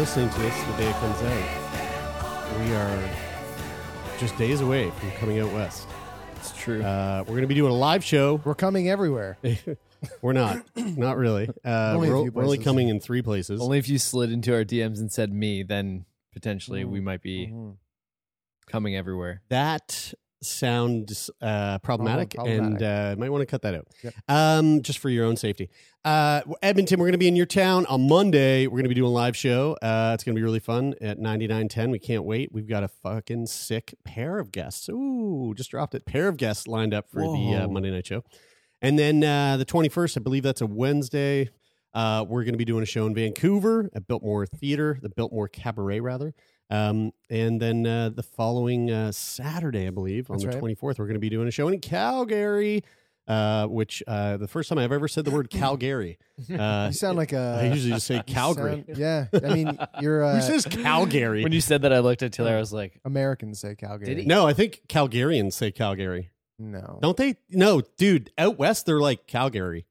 [0.00, 3.10] Listening to this the day it comes out, we are
[4.18, 5.86] just days away from coming out west.
[6.36, 6.82] It's true.
[6.82, 8.40] Uh, we're going to be doing a live show.
[8.42, 9.36] We're coming everywhere.
[10.22, 11.50] We're not, not really.
[11.62, 13.60] Uh, Only we're, we're only coming in three places.
[13.60, 17.48] Only if you slid into our DMs and said me, then potentially we might be
[17.48, 17.76] Mhm.
[18.66, 19.42] coming everywhere.
[19.50, 22.64] that sounds uh, problematic, problematic.
[22.66, 24.14] and uh, might want to cut that out, Yep.
[24.28, 25.68] um, just for your own safety.
[26.04, 28.66] Uh, Edmonton, we're going to be in your town on Monday.
[28.66, 29.76] We're going to be doing a live show.
[29.82, 31.90] Uh, it's going to be really fun at ninety nine ten.
[31.90, 32.50] We can't wait.
[32.52, 34.88] We've got a fucking sick pair of guests.
[34.88, 36.06] Ooh, just dropped it.
[36.06, 38.24] Pair of guests lined up for the uh, Monday night show,
[38.80, 41.50] and then uh, the twenty first, I believe that's a Wednesday.
[41.92, 45.48] Uh, we're going to be doing a show in Vancouver at Biltmore Theater, the Biltmore
[45.48, 46.34] Cabaret, rather.
[46.70, 50.76] Um, and then uh, the following uh, Saturday, I believe, on That's the right.
[50.76, 52.84] 24th, we're going to be doing a show in Calgary,
[53.26, 56.16] uh, which uh, the first time I've ever said the word Calgary.
[56.56, 57.58] Uh, You sound like a.
[57.62, 58.84] I usually just say Calgary.
[58.86, 60.22] sound- yeah, I mean, you're.
[60.30, 61.42] Uh, Who says Calgary?
[61.42, 62.54] When you said that, I looked at Taylor.
[62.54, 64.06] I was like, Americans say Calgary.
[64.06, 64.24] Did he?
[64.26, 66.30] no, I think Calgarians say Calgary.
[66.58, 66.98] No.
[67.02, 67.34] Don't they?
[67.50, 69.86] No, dude, out west, they're like Calgary.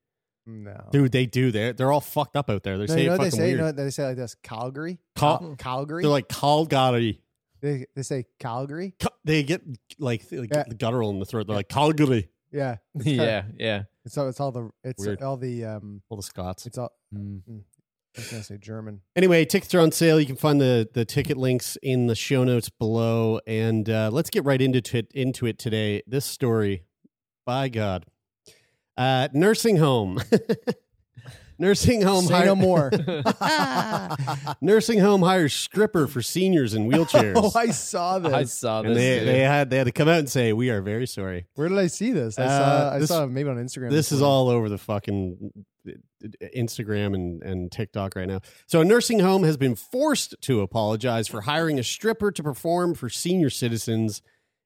[0.50, 0.88] No.
[0.92, 1.52] Dude, they do.
[1.52, 2.78] They're, they're all fucked up out there.
[2.78, 3.46] They No, say you know it what they fucking say?
[3.46, 3.60] You weird.
[3.60, 4.36] know what they say like this?
[4.44, 5.00] Calgary.
[5.16, 6.04] Cal- Cal- Calgary.
[6.04, 7.22] they're like Calgary.
[7.62, 8.96] they, they say Calgary.
[9.00, 9.62] Ca- They get
[10.00, 10.64] like, like Yeah.
[10.78, 11.48] guttural in the throat.
[11.48, 12.30] They're like Calgary.
[12.52, 12.78] Yeah.
[12.96, 13.84] It's kinda- yeah, yeah.
[14.06, 14.28] It's all.
[14.30, 14.70] It's all the.
[14.84, 15.22] It's Weird.
[15.22, 15.66] all the.
[15.66, 16.02] Um.
[16.10, 16.66] All the Scots.
[16.66, 16.92] It's all.
[17.14, 17.42] Mm.
[17.48, 19.02] I was gonna say German.
[19.16, 20.20] Anyway, tickets are on sale.
[20.20, 23.40] You can find the the ticket links in the show notes below.
[23.46, 26.02] And uh, let's get right into it, into it today.
[26.08, 26.86] This story,
[27.46, 28.06] by God,
[29.00, 30.20] uh, nursing home.
[31.60, 32.26] nursing home.
[32.26, 32.92] Say hire- no more.
[34.62, 37.34] nursing home hires stripper for seniors in wheelchairs.
[37.38, 38.34] oh, I saw this.
[38.34, 38.90] I saw this.
[38.90, 39.28] and they, dude.
[39.28, 41.46] they had they had to come out and say we are very sorry.
[41.56, 42.38] Where did I see this?
[42.38, 42.96] I Uh, saw.
[42.96, 43.90] I this- saw it maybe on Instagram.
[43.92, 45.52] This is all over the fucking
[46.56, 48.42] Instagram and, and TikTok right now.
[48.68, 52.94] So, a nursing home has been forced to apologize for hiring a stripper to perform
[52.96, 54.22] for senior citizens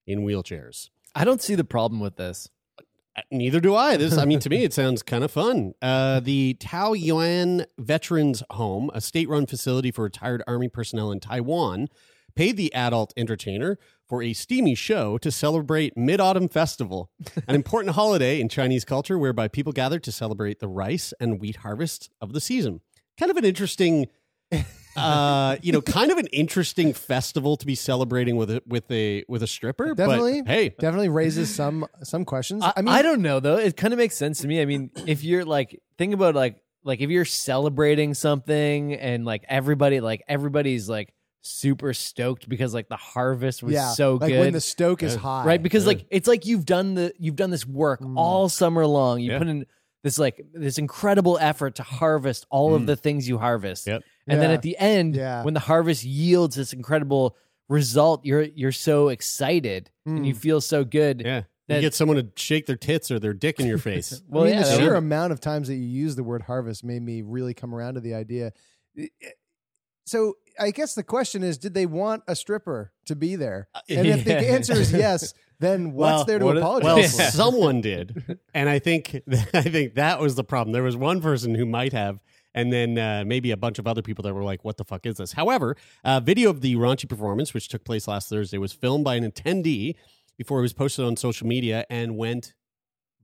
[0.08, 0.90] in wheelchairs.
[1.16, 2.50] I don't see the problem with this.
[3.32, 3.96] Neither do I.
[3.98, 5.74] This, I mean, to me, it sounds kind of fun.
[5.82, 11.90] Uh, the Tao Yuan Veterans Home, a state-run facility for retired Army personnel in Taiwan,
[12.36, 17.12] paid the adult entertainer for a steamy show to celebrate Mid Autumn Festival,
[17.48, 21.58] an important holiday in Chinese culture whereby people gather to celebrate the rice and wheat
[21.58, 22.82] harvest of the season.
[23.20, 24.08] Kind of an interesting.
[24.96, 29.24] Uh, you know, kind of an interesting festival to be celebrating with a with a
[29.28, 29.96] with a stripper.
[29.96, 30.44] but Definitely.
[30.46, 32.64] hey, Definitely raises some some questions.
[32.64, 33.58] I, I, mean, I don't know though.
[33.58, 34.62] It kind of makes sense to me.
[34.62, 39.44] I mean, if you're like, think about like, like if you're celebrating something and like
[39.48, 44.40] everybody, like everybody's like super stoked because like the harvest was yeah, so like good.
[44.40, 45.20] when the stoke is Yeah.
[45.20, 45.88] high, right because Yeah.
[45.90, 48.14] like it's like you've done the you've done this work Mm.
[48.18, 49.40] all summer long you Yeah.
[49.40, 49.66] put in
[50.04, 52.76] this like this incredible effort to harvest all Mm.
[52.76, 54.04] of the things you harvest Yep.
[54.28, 55.44] And then at the end Yeah.
[55.44, 57.36] when the harvest yields this incredible
[57.70, 60.38] result you're you're so excited and you Mm.
[60.38, 61.44] feel so good Yeah.
[61.70, 64.22] That- you get someone to shake their tits or their dick in your face.
[64.28, 66.42] well I mean, yeah the sheer would- amount of times that you use the word
[66.44, 68.52] harvest made me really come around to the idea.
[70.06, 73.70] So I guess the question is, did they want a stripper to be there?
[73.90, 77.26] And if the answer is yes, then what's Well, there to what is- apologize well,
[77.28, 77.32] for?
[77.32, 79.22] someone did, and I think
[79.54, 80.74] I think that was the problem.
[80.74, 82.20] There was one person who might have,
[82.54, 85.06] and then uh, maybe a bunch of other people that were like, "What the fuck
[85.06, 88.74] is this?" However, uh, video of the raunchy performance, which took place last Thursday, was
[88.74, 89.96] filmed by an attendee
[90.38, 92.54] before it was posted on social media and went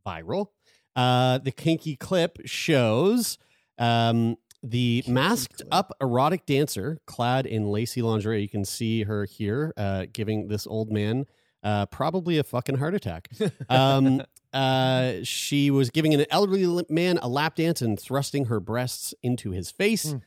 [0.05, 0.47] viral.
[0.95, 3.37] Uh, the kinky clip shows
[3.77, 8.41] um, the masked up erotic dancer clad in lacy lingerie.
[8.41, 11.25] You can see her here uh, giving this old man
[11.63, 13.29] uh, probably a fucking heart attack.
[13.69, 14.23] Um,
[14.53, 19.51] uh, she was giving an elderly man a lap dance and thrusting her breasts into
[19.51, 20.11] his face.
[20.11, 20.17] Hmm.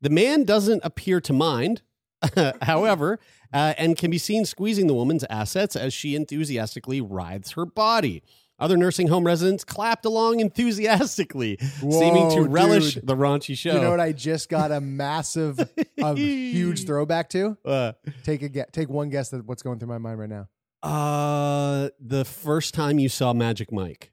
[0.00, 1.82] The man doesn't appear to mind.
[2.62, 3.20] however,
[3.52, 8.24] uh, and can be seen squeezing the woman's assets as she enthusiastically writhes her body.
[8.60, 13.06] Other nursing home residents clapped along enthusiastically, seeming to relish dude.
[13.06, 13.72] the raunchy show.
[13.72, 15.60] You know what I just got a massive,
[15.96, 17.56] a huge throwback to?
[17.64, 17.92] Uh,
[18.24, 18.66] Take a guess.
[18.72, 20.48] Take one guess at what's going through my mind right now.
[20.82, 24.12] Uh, the first time you saw Magic Mike.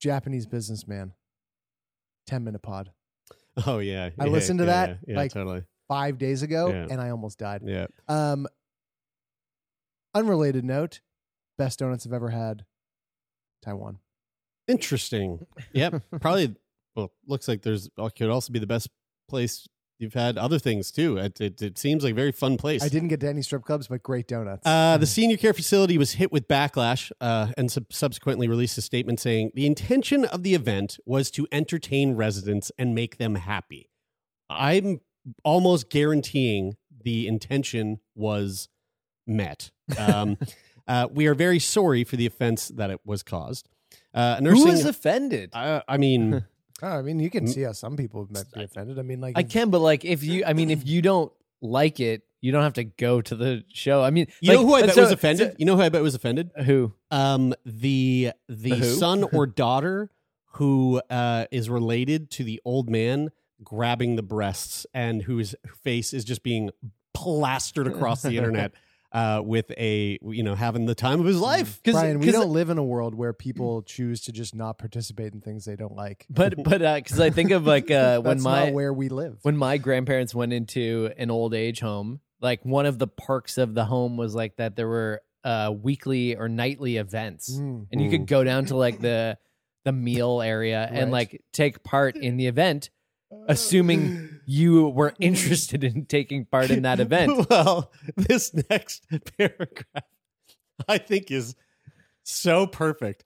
[0.00, 1.12] Japanese businessman.
[2.26, 2.90] Ten minute pod.
[3.66, 5.62] Oh yeah, I yeah, listened to yeah, that, Yeah, like, totally.
[5.86, 7.62] Five days ago, and I almost died.
[7.64, 7.86] Yeah.
[8.08, 8.46] Um,
[10.14, 11.00] unrelated note:
[11.56, 12.64] best donuts I've ever had.
[13.62, 13.98] Taiwan.
[14.66, 15.46] Interesting.
[15.72, 16.02] Yep.
[16.20, 16.54] Probably.
[16.96, 18.88] Well, looks like there's uh, could also be the best
[19.28, 19.68] place
[19.98, 21.16] you've had other things too.
[21.16, 22.82] It, it, it seems like a very fun place.
[22.82, 24.66] I didn't get to any strip clubs, but great donuts.
[24.66, 28.82] Uh, the senior care facility was hit with backlash uh, and sub- subsequently released a
[28.82, 33.90] statement saying the intention of the event was to entertain residents and make them happy.
[34.50, 35.00] I'm
[35.42, 38.68] almost guaranteeing the intention was
[39.26, 39.70] met.
[39.98, 40.36] Um,
[40.88, 43.68] uh, we are very sorry for the offense that it was caused.
[44.12, 45.50] Uh, a Who was offended?
[45.52, 45.82] I,
[46.82, 48.98] I mean, Oh, I mean, you can see how some people might be offended.
[48.98, 51.32] I mean, like I can, but like if you, I mean, if you don't
[51.62, 54.02] like it, you don't have to go to the show.
[54.02, 55.56] I mean, you like, know who I bet so- was offended?
[55.58, 56.50] you know who I bet was offended?
[56.66, 56.92] Who?
[57.10, 60.10] um the the, The son or daughter
[60.54, 63.30] who uh is related to the old man
[63.62, 66.70] grabbing the breasts and whose face is just being
[67.14, 68.72] plastered across the internet
[69.14, 72.50] uh with a you know having the time of his life Brian, we 'cause- don't
[72.50, 75.94] live in a world where people choose to just not participate in things they don't
[75.96, 76.26] like.
[76.28, 79.38] But but because I think of like uh, when my not where we live.
[79.42, 83.74] when my grandparents went into an old age home, like one of the perks of
[83.74, 87.86] the home was like that there were uh, weekly or nightly events, Mm.
[87.92, 89.38] and you could go down to like the
[89.84, 92.88] the meal area and like take part in the event,
[93.48, 97.48] assuming you were interested in taking part in that event.
[97.48, 99.06] well this next
[99.38, 100.04] paragraph
[100.88, 101.54] i think is
[102.22, 103.24] so perfect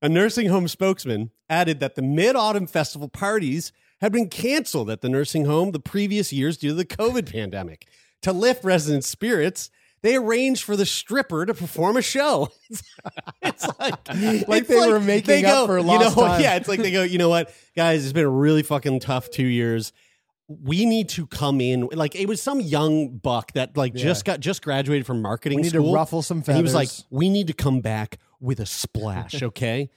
[0.00, 5.08] a nursing home spokesman added that the mid-autumn festival parties had been canceled at the
[5.08, 7.86] nursing home the previous years due to the covid pandemic
[8.20, 9.70] to lift residents spirits
[10.02, 12.48] they arranged for the stripper to perform a show.
[13.42, 14.08] It's, like,
[14.48, 16.40] Like it's they were making they up for you lost know, time.
[16.40, 19.30] Yeah, it's like they go, you know what, guys, it's been a really fucking tough
[19.30, 19.92] two years.
[20.48, 24.02] We need to come in like it was some young buck that like Yeah.
[24.04, 25.94] just got just graduated from marketing We need to school.
[25.94, 29.88] ruffle some And he was like, "We need to come back with a splash." Okay,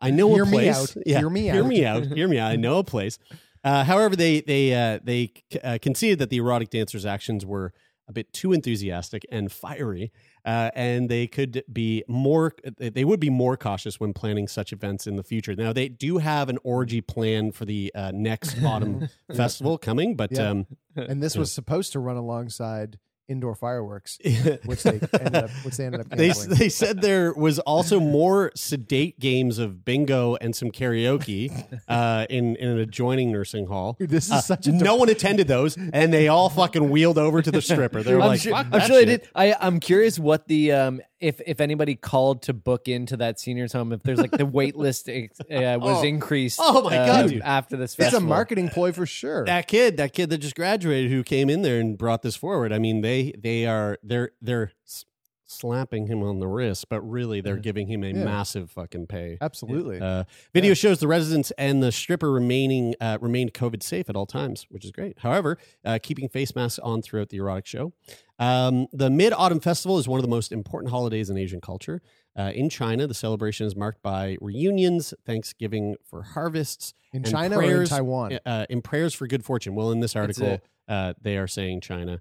[0.00, 0.76] I know Hear a me place.
[0.96, 1.02] out.
[1.04, 1.54] Yeah, Hear me out.
[1.54, 2.06] Hear me out.
[2.06, 2.50] Hear me out.
[2.52, 3.18] I know a place.
[3.64, 5.32] Uh, however, they they uh, they
[5.64, 7.72] uh, conceded that the erotic dancer's actions were
[8.08, 10.10] a bit too enthusiastic and fiery,
[10.44, 12.54] uh, and they could be more.
[12.78, 15.54] They would be more cautious when planning such events in the future.
[15.54, 20.32] Now, they do have an orgy plan for the uh, next autumn festival coming, but
[20.32, 20.48] Yeah.
[20.50, 20.66] um,
[20.96, 24.18] and this was supposed to run alongside indoor fireworks,
[24.64, 26.58] which they ended up, which they ended up they canceling.
[26.58, 31.52] they said there was also more sedate games of bingo and some karaoke
[31.88, 33.96] uh, in in an adjoining nursing hall.
[33.98, 37.18] Dude, this is Uh, such a no one attended those, and they all fucking wheeled
[37.18, 38.02] over to the stripper.
[38.02, 39.28] They were I'm like, sure, "Fuck I'm that sure they did.
[39.34, 43.72] I, I'm curious what the um if if anybody called to book into that seniors
[43.72, 45.12] home if there's like the wait list uh,
[45.48, 46.02] was Oh.
[46.02, 46.58] increased.
[46.62, 47.42] Oh my God, uh, dude.
[47.42, 49.44] After this it's a marketing ploy for sure.
[49.44, 52.72] That kid, that kid that just graduated, who came in there and brought this forward.
[52.72, 55.04] I mean, they they are they're they're s-
[55.50, 58.24] slapping him on the wrist, but really they're giving him a Yeah.
[58.24, 59.38] massive fucking pay.
[59.40, 59.98] Absolutely.
[60.00, 64.26] Uh, video shows the residents and the stripper remaining uh, remained COVID safe at all
[64.26, 65.18] times, which is great.
[65.20, 67.92] However, uh, keeping face masks on throughout the erotic show.
[68.38, 72.02] Um, the Mid Autumn Festival is one of the most important holidays in Asian culture.
[72.36, 77.82] Uh, in China, the celebration is marked by reunions, Thanksgiving for harvests, in China or
[77.82, 78.38] in Taiwan?
[78.46, 79.74] Uh, in prayers for good fortune.
[79.74, 82.20] Well, in this article, uh, they are saying China.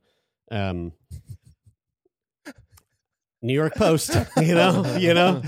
[0.49, 0.93] Um,
[3.41, 5.41] New York Post, you know, you know,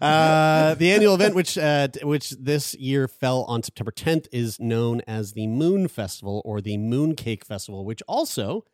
[0.00, 5.00] uh, the annual event, which uh, which this year fell on September 10th, is known
[5.06, 8.64] as the Moon Festival or the Moon Cake Festival, which also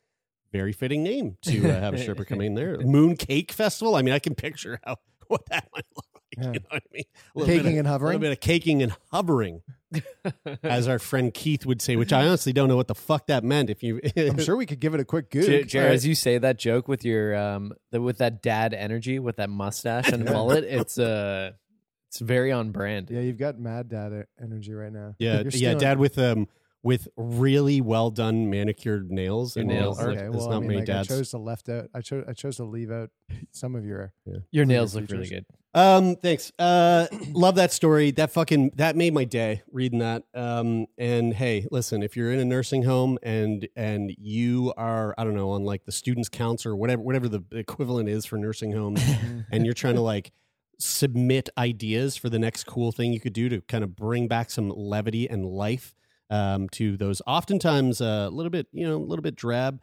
[0.53, 2.79] very fitting name to uh, have a stripper come in there.
[2.81, 3.95] Moon Cake Festival.
[3.95, 4.97] I mean, I can picture how
[5.29, 6.23] what that might look like.
[6.39, 6.45] Yeah.
[6.53, 7.05] You know what I mean?
[7.35, 8.07] A little bit Caking of- and A hovering?
[8.09, 9.63] little bit of caking and hovering,
[10.63, 13.45] as our friend Keith would say, which I honestly don't know what the fuck that
[13.45, 13.71] meant.
[13.71, 15.69] If you, I'm sure we could give it a quick Jer- Goog.
[15.69, 19.37] Jer, as you say that joke with your um the, with that dad energy with
[19.37, 21.53] that mustache and mullet, it's uh
[22.09, 23.11] it's very on brand.
[23.11, 25.15] Yeah, you've got mad dad energy right now.
[25.19, 26.49] Yeah, You're yeah, dad with um
[26.83, 29.57] with really well done manicured nails.
[29.57, 31.31] Your and nails like, look- okay, there's well, not I mean, many like, I chose
[31.31, 31.89] to left out.
[31.95, 32.25] I chose.
[32.29, 33.11] I chose to leave out
[33.53, 34.13] some of your.
[34.51, 35.47] Your nails of look your really good.
[35.75, 36.53] Um, thanks.
[36.59, 38.11] Uh, love that story.
[38.11, 40.25] That fucking that made my day reading that.
[40.35, 45.25] Um, and hey, listen, if you're in a nursing home and and you are, I
[45.25, 48.73] don't know, on like the students' council or whatever, whatever the equivalent is for nursing
[48.73, 49.03] homes,
[49.53, 50.33] and you're trying to like
[50.79, 54.51] submit ideas for the next cool thing you could do to kind of bring back
[54.51, 55.95] some levity and life
[56.29, 59.81] um, to those oftentimes uh, a little bit, you know, a little bit drab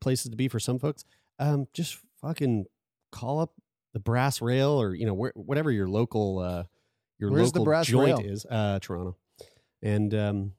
[0.00, 1.04] places to be for some folks.
[1.38, 2.66] Um, just fucking
[3.10, 3.52] call up
[3.92, 6.64] the brass rail or you know where, whatever your local uh,
[7.18, 8.20] your Where's the local brass joint rail?
[8.32, 9.16] is, uh, Toronto,
[9.82, 10.52] and um,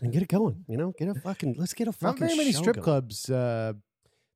[0.00, 0.64] and get it going.
[0.68, 2.06] You know, get a fucking let's get a fucking.
[2.06, 2.84] Not fucking very many show strip going.
[2.84, 3.30] clubs.
[3.30, 3.72] Uh,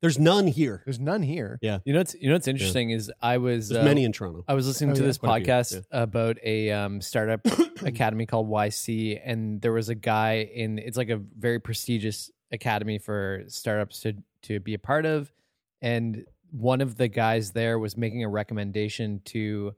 [0.00, 0.82] There's none here.
[0.84, 1.58] there's none here.
[1.62, 4.12] Yeah, You know what's you know what's interesting is I was there's uh, many in
[4.12, 4.44] Toronto.
[4.48, 5.06] I was listening Oh, to yeah.
[5.06, 7.40] this Quite a few, podcast about a um, startup
[7.82, 10.78] academy called YC, and there was a guy in.
[10.78, 15.32] It's like a very prestigious academy for startups to to be a part of,
[15.80, 19.74] and one of the guys there was making a recommendation to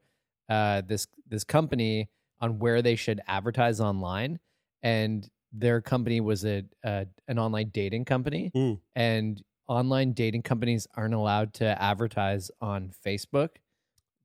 [0.49, 2.09] uh, this this company
[2.41, 4.39] on where they should advertise online,
[4.83, 8.79] and their company was a, a an online dating company, Mm.
[8.95, 13.49] and online dating companies aren't allowed to advertise on Facebook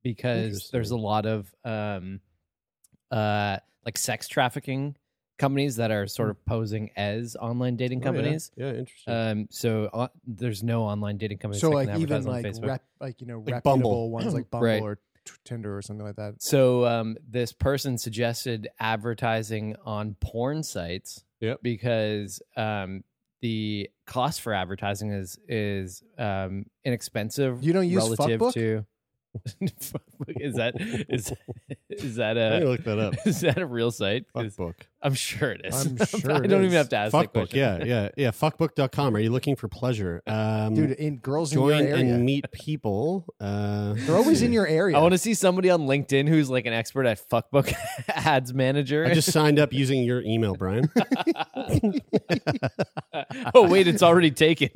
[0.03, 2.19] because there's a lot of um
[3.11, 4.95] uh like sex trafficking
[5.41, 8.07] companies that are sort of posing as online dating Hmm.
[8.07, 8.17] Oh, yeah.
[8.17, 8.51] companies.
[8.55, 9.13] yeah, interesting.
[9.13, 12.33] Um, so uh, there's no online dating companies So that like can advertise even on
[12.43, 12.67] like Facebook.
[12.67, 14.11] rep, like you know Like reputable Bumble.
[14.11, 14.81] ones like Bumble Right.
[14.81, 14.95] or
[15.25, 16.41] t- Tinder or something like that.
[16.41, 21.59] So um, this person suggested advertising on porn sites Yep.
[21.63, 23.03] because um,
[23.41, 27.63] the cost for advertising is is um, inexpensive.
[27.63, 28.53] You don't use relative Fuckbook?
[28.53, 28.85] to.
[30.27, 30.73] Is that
[31.09, 31.31] is
[31.89, 33.15] is that Let me a look that up.
[33.25, 34.25] is that a real site?
[34.35, 34.75] Fuckbook.
[35.01, 35.85] I'm sure it is.
[35.85, 36.65] I'm sure I it don't is.
[36.67, 37.33] even have to ask that Fuckbook.
[37.33, 37.57] question.
[37.59, 38.31] Yeah, yeah, yeah.
[38.31, 39.15] Fuckbook.com.
[39.15, 40.21] Are you looking for pleasure?
[40.31, 43.25] Um, Dude, in girls in join your area, and meet people.
[43.39, 44.97] Uh, they're always in your area.
[44.97, 47.73] I want to see somebody on LinkedIn who's like an expert at fuckbook
[48.09, 49.05] ads manager.
[49.05, 50.89] I just signed up using your email, Brian.
[53.53, 54.69] oh wait, it's already taken.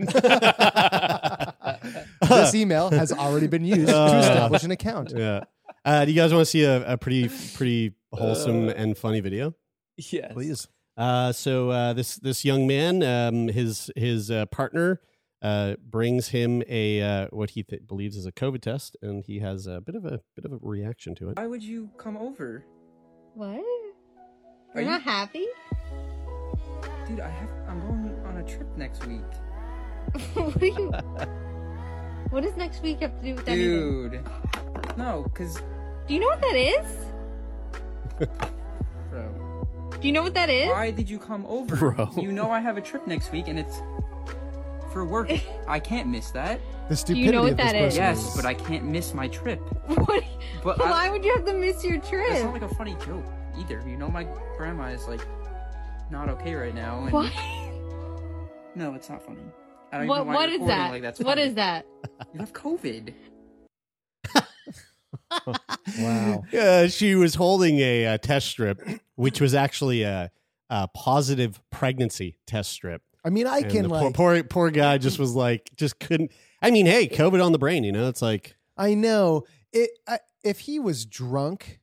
[2.30, 5.14] this email has already been used to Uh, establish an account.
[5.16, 5.44] yeah.
[5.84, 9.54] Uh, do you guys want to see a, a pretty, pretty wholesome and funny video?
[9.98, 10.32] yes.
[10.34, 10.68] Please.
[10.98, 15.02] Uh, so uh, this this young man, um, his his uh, partner,
[15.42, 19.40] uh, brings him a uh, what he th- believes is a COVID test, and he
[19.40, 21.38] has a bit of a bit of a reaction to it.
[21.38, 22.64] Why would you come over?
[23.34, 23.48] What?
[23.50, 23.62] Are
[24.76, 25.46] You're you- not happy?
[27.08, 29.22] Dude, I have I'm going on a trip next week.
[30.34, 30.92] what are you?
[32.30, 34.10] What does next week have to do with anything?
[34.12, 34.24] Dude.
[34.98, 35.56] No, cuz
[36.08, 36.86] Do you know what that is?
[39.10, 39.68] bro.
[40.00, 40.68] Do you know what that is?
[40.70, 41.76] Why did you come over?
[41.76, 42.12] Bro.
[42.18, 43.82] You know I have a trip next week and it's
[44.92, 45.32] for work.
[45.68, 46.60] I can't miss that.
[46.88, 47.94] The you stupidity know what of this that is?
[47.96, 49.60] person Yes, is- but I can't miss my trip.
[50.06, 50.24] What?
[50.64, 52.26] But I- Why would you have to miss your trip?
[52.30, 52.44] It's trip?
[52.46, 53.26] not like a funny joke
[53.58, 53.82] either.
[53.88, 54.26] You know my
[54.58, 55.26] grandma is like
[56.12, 57.32] not okay right now and What?
[58.76, 59.42] No, it's not funny.
[59.96, 60.16] I don't What?
[60.22, 60.92] even know why What you're is recording that?
[60.92, 61.42] Like that's what funny.
[61.44, 61.86] is that?
[62.34, 63.14] You have COVID.
[66.00, 66.44] wow.
[66.54, 68.82] Uh, she was holding a, uh test strip,
[69.16, 70.32] which was actually a,
[70.70, 73.02] a positive pregnancy test strip.
[73.24, 74.02] I mean, I And can like.
[74.02, 76.32] poor, poor poor guy just was like just couldn't.
[76.62, 77.84] I mean, hey, COVID on the brain.
[77.84, 79.90] You know, it's like I know it.
[80.08, 81.80] I, if he was drunk,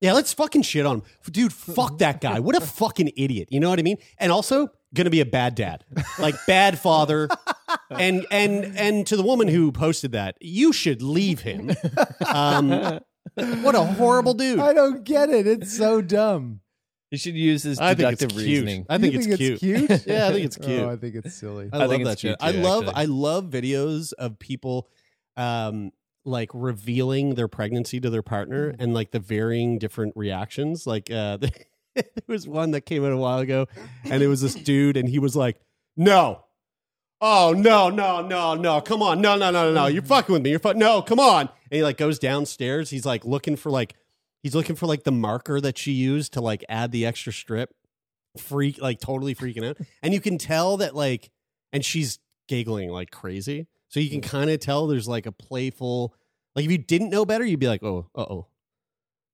[0.00, 1.52] yeah, let's fucking shit on him, dude.
[1.52, 2.40] Fuck that guy.
[2.40, 3.48] What a fucking idiot.
[3.50, 3.98] You know what I mean?
[4.18, 5.84] And also gonna be a bad dad,
[6.18, 7.28] like bad father.
[7.90, 11.70] And and and to the woman who posted that, you should leave him.
[12.26, 13.00] Um,
[13.62, 14.58] what a horrible dude.
[14.60, 15.46] I don't get it.
[15.46, 16.60] It's so dumb.
[17.10, 18.46] You should use his I think it's deductive cute.
[18.46, 18.86] reasoning.
[18.90, 19.60] I think, You it's, cute.
[19.60, 19.90] cute.
[20.06, 20.80] yeah, I think it's cute.
[20.82, 21.70] Oh, I think it's silly.
[21.72, 22.38] I, I love think that it's shit.
[22.38, 23.02] cute I too, love actually.
[23.02, 24.88] I love videos of people
[25.36, 25.90] um
[26.28, 28.82] like revealing their pregnancy to their partner Mm-hmm.
[28.82, 30.86] and like the varying different reactions.
[30.86, 31.36] Like uh
[31.94, 33.66] there was one that came out a while ago
[34.04, 35.60] and it was this dude and he was like,
[35.96, 36.44] "No.
[37.20, 38.80] Oh, no, no, no, no.
[38.80, 39.20] Come on.
[39.20, 39.86] No, no, no, no, no.
[39.88, 40.50] You're fucking with me.
[40.50, 42.90] You're fu- No, come on." And he like goes downstairs.
[42.90, 43.94] He's like looking for like
[44.42, 47.74] he's looking for like the marker that she used to like add the extra strip.
[48.36, 49.78] Freak like totally freaking out.
[50.02, 51.30] And you can tell that like
[51.72, 53.66] and she's giggling like crazy.
[53.88, 56.14] So you can kind of tell there's like a playful,
[56.58, 58.46] like if you didn't know better, you'd be like, oh, uh oh,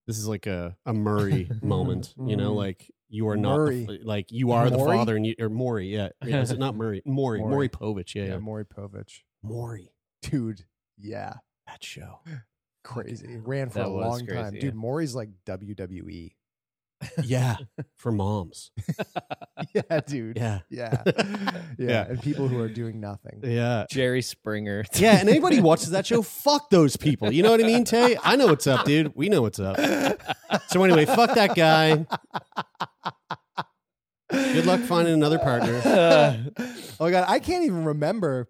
[0.07, 2.57] this is like a a Murray moment, you know, Mhm.
[2.57, 3.87] like you are not, the Murray.
[4.00, 4.97] f- like you are the Maury?
[4.99, 7.00] father, and you or Maury, yeah, yeah, is it not Murray?
[7.07, 7.50] Maury, Maury.
[7.50, 10.64] Maury Povich, yeah, Yeah, yeah, Maury Povich, Maury, dude.
[10.99, 11.35] Yeah,
[11.66, 12.21] that show.
[12.85, 13.38] crazy.
[13.43, 14.75] Ran for That a was long time, crazy, dude.
[14.75, 14.78] yeah.
[14.81, 16.35] Maury's like WWE.
[17.23, 17.57] Yeah,
[17.97, 18.71] for moms.
[19.75, 20.37] yeah, dude.
[20.37, 20.61] Yeah.
[20.71, 21.03] Yeah.
[21.07, 21.63] yeah.
[21.79, 22.07] Yeah.
[22.09, 23.41] And people who are doing nothing.
[23.43, 23.87] Yeah.
[23.91, 24.85] Jerry Springer.
[24.95, 27.33] Yeah, and anybody who watches that show, fuck those people.
[27.33, 28.17] You know what I mean, Tay?
[28.23, 29.13] I know what's up, dude.
[29.15, 29.77] We know what's up.
[30.69, 32.07] So anyway, fuck that guy.
[34.31, 35.81] Good luck finding another partner.
[37.01, 38.49] oh god, I can't even remember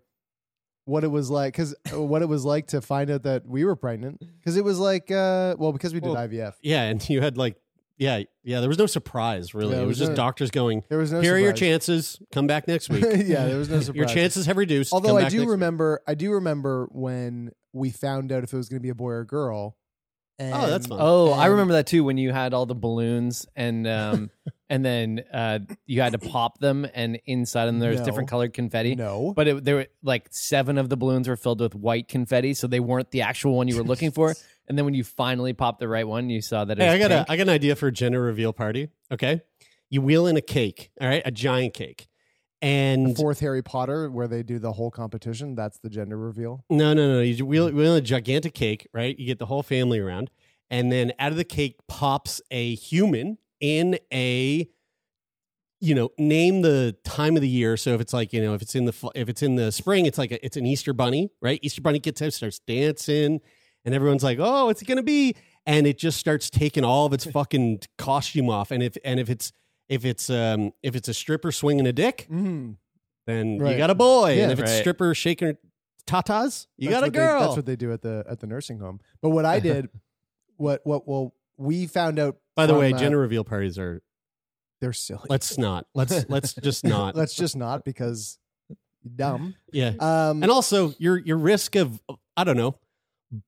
[0.86, 3.74] what it was like because what it was like to find out that we were
[3.76, 6.52] pregnant because it was like uh well because we did Well, IVF.
[6.62, 7.56] Yeah, and you had like,
[7.96, 8.60] yeah, yeah.
[8.60, 9.74] There was no surprise really.
[9.76, 10.82] Yeah, it was was just no- doctors going.
[10.88, 12.18] There was no Here are your chances.
[12.32, 13.02] Come back next week.
[13.24, 13.96] yeah, there was no surprise.
[13.96, 14.92] Your chances have reduced.
[14.92, 15.48] Although Come I do next week.
[15.50, 18.94] remember, I do remember when we found out if it was going to be a
[18.94, 19.76] boy or a girl.
[20.40, 20.98] Oh, that's fun.
[21.00, 24.30] Oh, I remember that too when you had all the balloons and um
[24.68, 28.04] and then uh you had to pop them and inside them there's No.
[28.04, 28.96] different colored confetti.
[28.96, 32.52] No, But it, there were like seven of the balloons were filled with white confetti,
[32.54, 34.34] so they weren't the actual one you were looking for.
[34.68, 36.94] And then when you finally popped the right one, you saw that it Hey, was
[36.94, 37.28] I got pink.
[37.28, 38.88] a, I got an idea for a gender reveal party.
[39.12, 39.42] Okay,
[39.90, 40.90] you wheel in a cake.
[41.00, 42.08] All right, a giant cake,
[42.62, 45.54] And the and fourth Harry Potter where they do the whole competition.
[45.54, 46.64] That's the gender reveal.
[46.70, 47.20] No, no, no.
[47.20, 49.18] You wheel, wheel a gigantic cake, right?
[49.18, 50.30] You get the whole family around,
[50.70, 54.66] and then out of the cake pops a human in a,
[55.80, 57.76] you know, name the time of the year.
[57.76, 60.06] So if it's like, you know, if it's in the if it's in the spring,
[60.06, 61.60] it's like a, it's an Easter bunny, right?
[61.62, 63.40] Easter bunny gets out, starts dancing,
[63.84, 65.34] and everyone's like, "Oh, it's gonna be?"
[65.66, 68.70] And it just starts taking all of its fucking costume off.
[68.70, 69.52] And if and if it's
[69.88, 72.72] if it's um if it's a stripper swinging a dick, Mm-hmm.
[73.26, 74.34] then you got a boy.
[74.36, 74.44] Yeah.
[74.44, 74.80] and if it's Right.
[74.80, 75.58] stripper shaking her
[76.06, 77.40] tatas, you That's got a what they- girl.
[77.40, 79.00] that's what they do at the at the nursing home.
[79.22, 79.88] But what I did,
[80.56, 82.36] what what well we found out.
[82.56, 84.02] By the from, way, uh, gender reveal parties are.
[84.80, 85.26] they're silly.
[85.28, 85.86] Let's not.
[85.94, 87.16] Let's let's just not.
[87.16, 88.38] Let's just not because
[89.16, 89.54] dumb.
[89.72, 89.92] yeah.
[89.98, 92.00] Um, And also, your your risk of
[92.36, 92.76] I don't know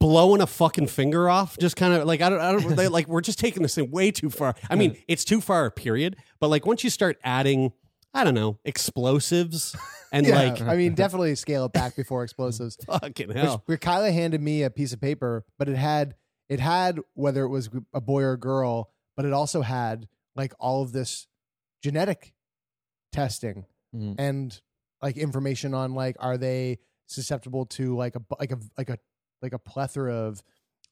[0.01, 3.07] blowing a fucking finger off, just kind of like I don't, I don't they- like
[3.09, 4.55] we're just taking this thing way too far.
[4.69, 5.71] I mean, it's too far.
[5.71, 6.17] Period.
[6.41, 7.73] But like once you start adding,
[8.15, 9.77] I don't know, explosives
[10.13, 12.77] and yeah, like I mean, definitely scale it back before explosives.
[12.87, 13.63] fucking hell.
[13.67, 16.15] where Kyla handed me a piece of paper, but it had
[16.49, 20.53] it had whether it was a boy or a girl, but it also had like
[20.59, 21.27] all of this
[21.83, 22.33] genetic
[23.13, 23.65] testing
[23.95, 24.17] Mhm.
[24.19, 24.61] and
[25.03, 28.99] like information on like are they susceptible to like a like a like a
[29.43, 30.43] like a plethora of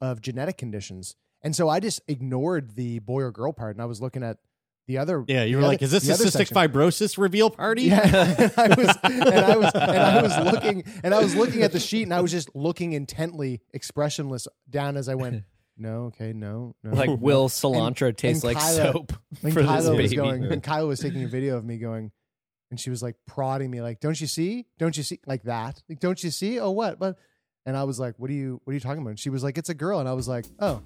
[0.01, 1.17] of genetic conditions.
[1.43, 4.39] And so I just ignored the boy or girl part, and I was looking at
[4.87, 5.25] the other.
[5.29, 6.57] Yeah, you were other- like, "Is this the a other cystic section.
[6.57, 8.01] fibrosis reveal party?" Yeah,
[8.39, 11.73] and I was, and I was, and I was looking, and I was looking at
[11.73, 15.45] the sheet, and I was just looking intently, expressionless, down as I went.
[15.77, 16.93] No, okay, no, no.
[16.93, 20.15] like no." will And- cilantro and taste like Kyla- soap And for Kyla was baby?
[20.15, 22.13] going, and Kyla was taking a video of me going,
[22.71, 24.67] and she was like prodding me, like, "Don't you see?
[24.79, 25.83] Don't you see?" Like that.
[25.89, 27.01] Like, "Don't you see?" Oh, what?
[27.01, 27.19] But,
[27.67, 28.61] and I was like, "What are you?
[28.65, 30.29] What are you talking about?" And she was like, "It's a girl," and I was
[30.29, 30.83] like, "Oh,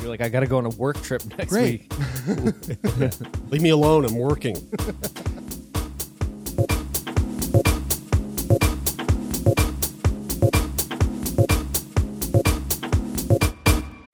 [0.00, 1.92] You're like, I got to go on a work trip next great."
[2.26, 2.78] week.
[3.50, 4.04] Leave me alone.
[4.04, 4.56] I'm working.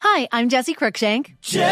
[0.03, 1.39] Hi, I'm Jesse Cruickshank.
[1.43, 1.69] Jesse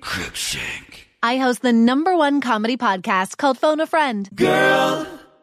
[0.00, 1.00] Cruickshank.
[1.22, 4.28] I host the number one comedy podcast called Phone a Friend.
[4.36, 5.06] Girl,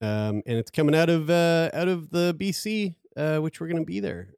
[0.00, 3.82] um, and it's coming out of uh, out of the BC, uh, which we're going
[3.82, 4.28] to be there.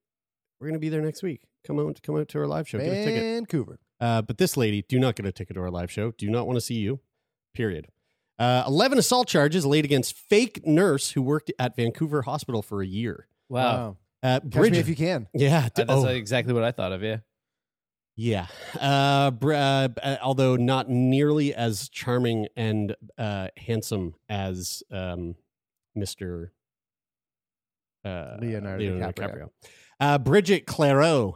[0.61, 1.43] We're going to be there next week.
[1.67, 2.79] Come out, come out to our live show.
[2.79, 3.23] Get a ticket.
[3.23, 3.79] Vancouver.
[4.01, 6.13] Uh, but this lady, do not get a ticket to our live show.
[6.13, 7.01] Do not want to see you.
[7.55, 7.89] Period.
[8.39, 12.87] Uh, Eleven assault charges laid against fake nurse who worked at Vancouver Hospital for a
[12.87, 13.27] year.
[13.51, 13.99] Wow.
[14.23, 15.29] Uh, Catch Bridget, me if you can.
[15.35, 17.03] yeah, Uh, d- That's oh, exactly what I thought of.
[17.03, 17.19] Yeah.
[18.17, 18.47] Yeah.
[18.79, 25.37] Uh, br- uh, uh, although not nearly as charming and uh, handsome as um,
[25.97, 26.51] Mr.
[28.05, 29.51] Uh, Leonardo DiCaprio.
[29.99, 31.35] Uh, Bridget Cleroux,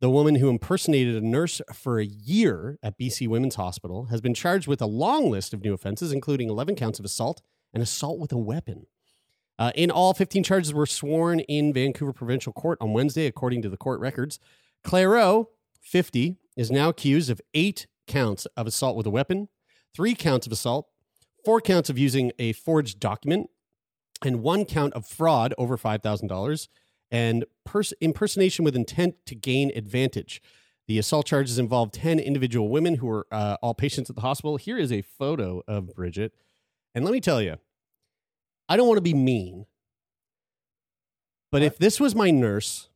[0.00, 4.34] the woman who impersonated a nurse for a year at BC Women's Hospital, has been
[4.34, 8.18] charged with a long list of new offenses, including 11 counts of assault and assault
[8.18, 8.86] with a weapon.
[9.58, 13.68] Uh, in all, 15 charges were sworn in Vancouver Provincial Court on Wednesday, according to
[13.68, 14.38] the court records.
[14.84, 15.46] Cleroux,
[15.80, 19.48] 50, is now accused of eight counts of assault with a weapon,
[19.94, 20.88] three counts of assault,
[21.44, 23.48] four counts of using a forged document,
[24.24, 26.68] and one count of fraud over $5,000
[27.10, 30.42] and pers- impersonation with intent to gain advantage.
[30.86, 34.56] The assault charges involved 10 individual women who were uh, all patients at the hospital.
[34.56, 36.34] Here is a photo of Bridget.
[36.94, 37.56] And let me tell you,
[38.68, 39.66] I don't want to be mean,
[41.52, 42.88] but if this was my nurse,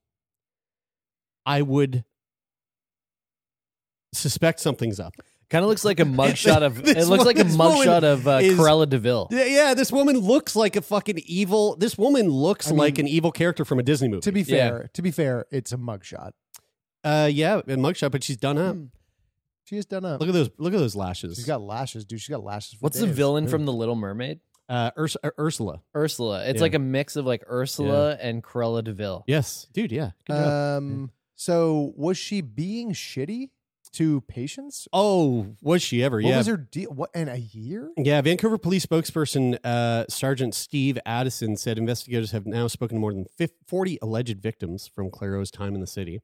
[1.46, 2.04] I would
[4.12, 5.14] suspect something's up.
[5.50, 6.86] Kind of looks like a mugshot of.
[6.86, 9.28] It looks like a mugshot of uh, is- Cruella de Vil.
[9.30, 11.74] Yeah, yeah, this woman looks like a fucking evil.
[11.76, 14.20] This woman looks I mean- like an evil character from a Disney movie.
[14.22, 14.68] To be Yeah.
[14.68, 16.32] fair, to be fair, it's a mugshot.
[17.04, 18.76] uh, yeah, a mugshot, but she's done up.
[19.64, 20.20] She is done up.
[20.20, 20.50] Look at those.
[20.58, 21.36] Look at those lashes.
[21.36, 22.20] She's got lashes, dude.
[22.20, 22.72] She's got lashes.
[22.74, 23.16] For What's the days.
[23.16, 24.40] villain from The Little Mermaid?
[24.70, 25.80] uh, Urs- uh, Ursula.
[25.96, 26.44] Ursula.
[26.46, 26.62] It's Yeah.
[26.62, 29.24] like a mix of like Ursula and Cruella de Vil.
[29.26, 29.92] Yes, dude.
[29.92, 30.10] Yeah.
[30.26, 30.78] Good job.
[30.82, 31.10] Um.
[31.36, 33.50] So was she being shitty
[33.90, 34.88] to patients?
[34.92, 36.16] oh, was she ever?
[36.16, 36.38] What yeah.
[36.38, 36.90] was her deal?
[36.90, 37.90] What in a year?
[37.96, 43.12] Yeah, Vancouver police spokesperson uh, Sergeant Steve Addison said investigators have now spoken to more
[43.12, 46.20] than 50, 40 alleged victims from Cleroux's time in the city.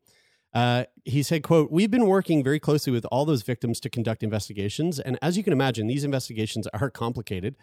[0.55, 4.23] Uh, he said, quote, we've been working very closely with all those victims to conduct
[4.23, 5.01] investigations.
[5.01, 7.57] And as you can imagine, these investigations are complicated,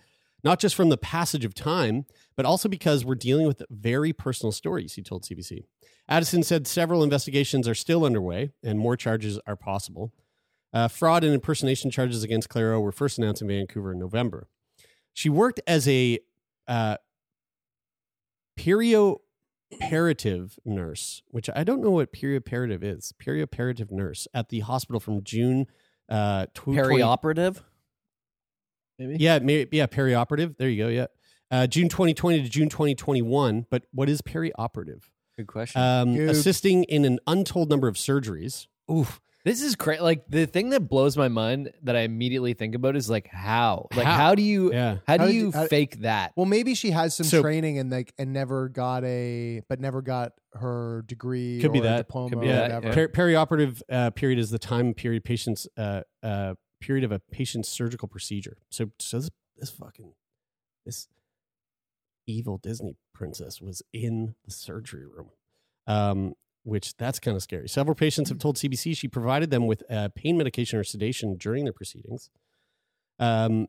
[0.43, 4.51] not just from the passage of time, but also because we're dealing with very personal
[4.51, 5.63] stories, he told CBC.
[6.08, 10.12] Addison said several investigations are still underway and more charges are possible.
[10.73, 14.47] Uh, fraud and impersonation charges against Cleroux were first announced in Vancouver in November.
[15.13, 16.19] She worked as a
[16.67, 16.97] uh,
[18.58, 19.19] perioperative
[20.65, 23.13] nurse, which I don't know what perioperative is.
[23.21, 25.67] Perioperative nurse at the hospital from June.
[26.10, 27.62] Uh, tw- 20 Perioperative?
[29.07, 29.23] Maybe?
[29.23, 30.57] yeah, may, yeah, perioperative.
[30.57, 30.89] There you go.
[30.89, 31.05] Yeah,
[31.49, 33.65] uh, June 2020 to June 2021.
[33.69, 35.03] But what is perioperative?
[35.37, 35.81] Good question.
[35.81, 36.29] Um, Goop.
[36.29, 38.67] assisting in an untold number of surgeries.
[38.91, 39.19] Oof.
[39.43, 40.01] This is crazy.
[40.03, 43.87] Like the thing that blows my mind that I immediately think about is like how,
[43.95, 44.15] like How?
[44.15, 44.97] how, do you, Yeah.
[45.07, 46.33] how do How did you you- how- fake that?
[46.35, 50.03] Well, maybe she has some So- training and like and never got a, but never
[50.03, 51.59] got her degree.
[51.59, 51.97] Could be or a that.
[52.07, 52.29] diploma.
[52.29, 52.87] Could be or that, whatever.
[52.89, 52.93] yeah.
[52.93, 57.69] Per- perioperative uh, period is the time period patient's uh, uh, period of a patient's
[57.69, 58.57] surgical procedure.
[58.69, 60.13] So, so this, this fucking
[60.85, 61.07] this
[62.27, 65.29] evil Disney princess was in the surgery room,
[65.87, 67.69] um, which that's kind of scary.
[67.69, 71.63] Several patients have told CBC she provided them with uh, pain medication or sedation during
[71.63, 72.29] their proceedings.
[73.19, 73.67] Um,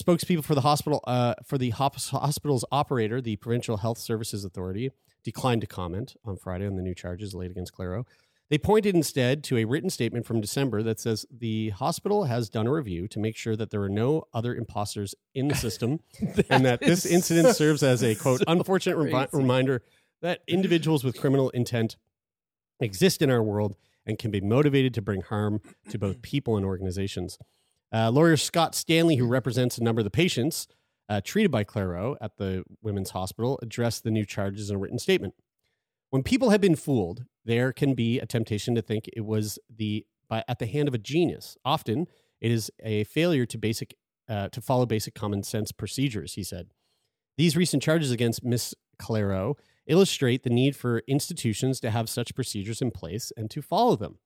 [0.00, 4.90] spokespeople for the hospital uh, for the hospital's operator, the Provincial Health Services Authority,
[5.22, 8.04] declined to comment on Friday on the new charges laid against Cleroux.
[8.50, 12.66] They pointed instead to a written statement from December that says the hospital has done
[12.66, 16.00] a review to make sure that there are no other imposters in the system
[16.50, 19.28] and that this is incident serves as a quote so unfortunate crazy.
[19.32, 19.82] reminder
[20.20, 21.96] that individuals with criminal intent
[22.80, 26.66] exist in our world and can be motivated to bring harm to both people and
[26.66, 27.38] organizations.
[27.92, 30.66] Uh, lawyer Scott Stanley, who represents a number of the patients
[31.08, 34.98] uh, treated by Cleroux at the women's hospital, addressed the new charges in a written
[34.98, 35.34] statement.
[36.10, 40.04] When people have been fooled, there can be a temptation to think it was the
[40.28, 41.56] by at the hand of a genius.
[41.64, 42.06] Often,
[42.40, 43.94] it is a failure to basic
[44.28, 46.34] uh, to follow basic common sense procedures.
[46.34, 46.68] He said.
[47.38, 49.54] These recent charges against Miss Cleroux
[49.86, 54.18] illustrate the need for institutions to have such procedures in place and to follow them.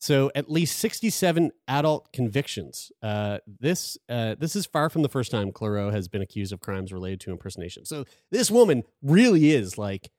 [0.00, 2.92] So, at least 67 adult convictions.
[3.02, 6.60] Uh, this uh, this is far from the first time Cleroux has been accused of
[6.60, 7.84] crimes related to impersonation.
[7.84, 10.10] So, this woman really is like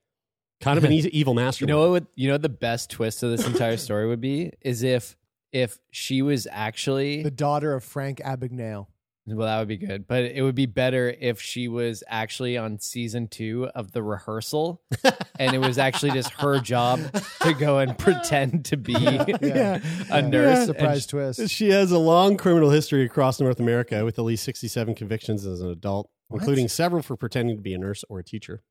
[0.61, 1.63] kind of an e- evil master.
[1.63, 1.89] You know what?
[1.91, 5.15] would- You know what the best twist of this entire story would be is if
[5.51, 8.85] if she was actually The daughter of Frank Abagnale.
[9.25, 10.07] well, that would be good.
[10.07, 14.81] But it would be better if she was actually on season two of the rehearsal,
[15.39, 16.99] and it was actually just her job
[17.41, 18.93] to go and pretend to be
[19.41, 19.79] Yeah.
[20.11, 20.57] a nurse.
[20.59, 21.49] and Surprise sh- twist.
[21.49, 25.61] She has a long criminal history across North America with at least 67 convictions as
[25.61, 26.39] an adult, What?
[26.41, 28.61] including several for pretending to be a nurse or a teacher.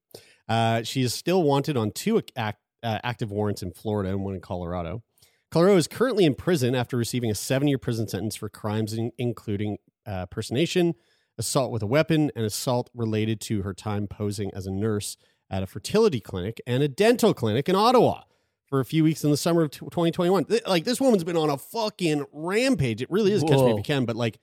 [0.49, 4.35] Uh, she is still wanted on two act, uh, active warrants in Florida and one
[4.35, 5.03] in Colorado.
[5.51, 9.11] Colorado is currently in prison after receiving a seven year prison sentence for crimes in,
[9.19, 10.95] including uh, personation,
[11.39, 15.17] assault with a weapon, and assault related to her time posing as a nurse
[15.51, 18.23] at a fertility clinic and a dental clinic in Ottawa
[18.67, 20.45] for a few weeks in the summer of 2021.
[20.45, 23.01] Th- Like this woman's been on a fucking rampage.
[23.01, 23.77] It really is catch me if Whoa.
[23.79, 24.39] you can, but like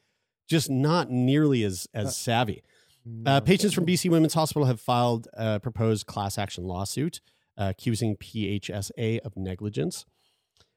[0.50, 2.64] just not nearly as as savvy.
[3.26, 7.22] Uh, patients from BC Women's Hospital have filed a proposed class action lawsuit
[7.58, 10.06] uh, accusing PHSA of negligence.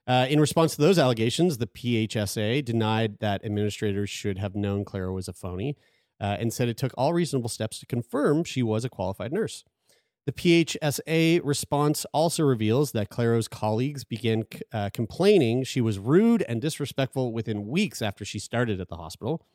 [0.06, 5.14] Uh, in response to those allegations, the PHSA denied that administrators should have known Cleroux
[5.14, 5.76] was a phony
[6.20, 9.64] uh, and said it took all reasonable steps to confirm she was a qualified nurse.
[10.26, 16.60] The PHSA response also reveals that Cleroux's colleagues began uh, complaining she was rude and
[16.60, 19.46] disrespectful within weeks after she started at the hospital.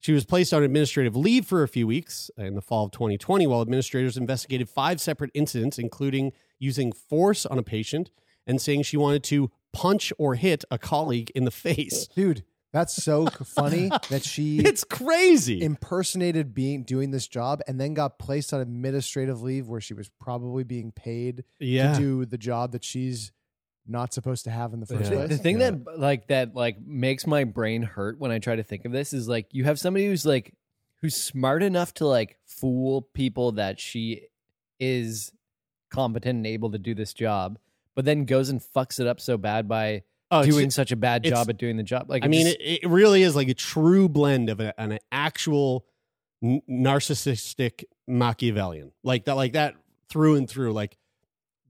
[0.00, 3.46] She was placed on administrative leave for a few weeks in the fall of 2020
[3.46, 8.10] while administrators investigated five separate incidents, including using force on a patient
[8.46, 12.06] and saying she wanted to punch or hit a colleague in the face.
[12.08, 15.62] Dude, that's so funny that she It's crazy.
[15.62, 20.08] impersonated being doing this job and then got placed on administrative leave where she was
[20.20, 21.94] probably being paid Yeah.
[21.94, 23.32] to do the job that she's
[23.88, 25.28] not supposed to have in the first The, place.
[25.30, 28.84] the thing that like that like makes my brain hurt when I try to think
[28.84, 30.54] of this is like you have somebody who's like
[31.00, 34.22] who's smart enough to like fool people that she
[34.80, 35.32] is
[35.90, 37.58] competent and able to do this job,
[37.94, 40.96] but then goes and fucks it up so bad by Oh, it's- doing such a
[40.96, 42.10] bad it's- job at doing the job.
[42.10, 44.78] Like I it mean, just- it, it really is like a true blend of a,
[44.78, 45.86] an actual
[46.42, 49.74] n- narcissistic Machiavellian, like that, like that
[50.10, 50.72] through and through.
[50.74, 50.98] Like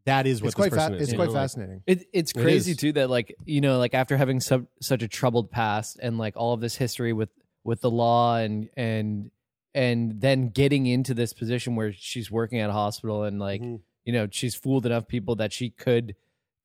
[0.09, 1.03] that is what It's this quite fa- is.
[1.03, 1.83] it's you quite know, like- fascinating.
[1.87, 2.77] It, it's crazy is.
[2.77, 6.37] too that like you know like after having sub, such a troubled past and like
[6.37, 7.31] all of this history with
[7.65, 9.31] with the law and and
[9.75, 13.81] and then getting into this position where she's working at a hospital and like Mhm.
[14.05, 16.15] you know she's fooled enough people that she could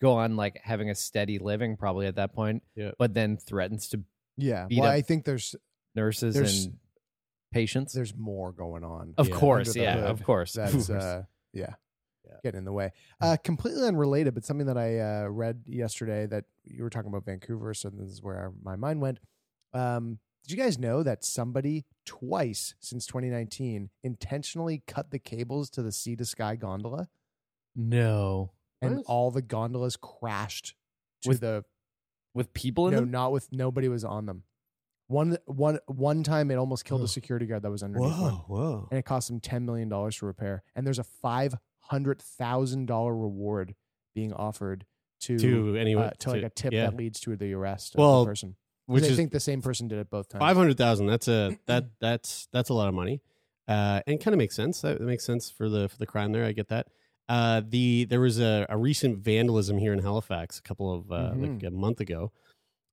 [0.02, 2.92] go on like having a steady living probably at that point Yeah.
[2.98, 4.02] but then threatens to
[4.38, 4.66] yeah.
[4.68, 5.56] beat Well, up I think there's
[5.96, 6.78] nurses there's- and
[7.52, 9.14] patients there's more going on.
[9.18, 9.36] of Yeah.
[9.36, 11.74] course yeah of course That's uh, yeah,
[12.42, 12.92] getting in the way.
[13.22, 17.26] Uh, completely unrelated, but something that I uh, read yesterday that you were talking about
[17.26, 19.20] Vancouver, so this is where my mind went.
[19.74, 25.82] Um, did you guys know that somebody twice since 2019 intentionally cut the cables to
[25.82, 27.08] the sea to sky gondola,
[27.76, 29.06] no and What?
[29.08, 30.76] all the gondolas crashed
[31.22, 31.64] to With the
[32.34, 34.44] with people in no, them not with nobody was on them.
[35.08, 38.46] One one one time it almost killed a security guard that was underneath one Whoa,
[38.48, 38.88] whoa!
[38.92, 40.64] and it cost them ten million dollars to repair.
[40.76, 43.76] And there's a five hundred thousand dollar reward
[44.16, 44.86] being offered
[45.22, 46.90] to To anyone- uh, to, like to- a tip yeah.
[46.90, 48.56] that leads to the arrest of the person.
[48.88, 50.40] which I is think the same person did it both times.
[50.42, 51.08] five hundred thousand.
[51.08, 53.22] That's a that that's that's a lot of money,
[53.68, 54.82] uh, and kind of makes sense.
[54.82, 56.46] That, makes sense for the for the crime there.
[56.46, 56.88] I get that.
[57.30, 61.32] Uh, the there was a, a recent vandalism here in Halifax a couple of uh,
[61.36, 61.68] like Mhm.
[61.68, 62.34] a month ago,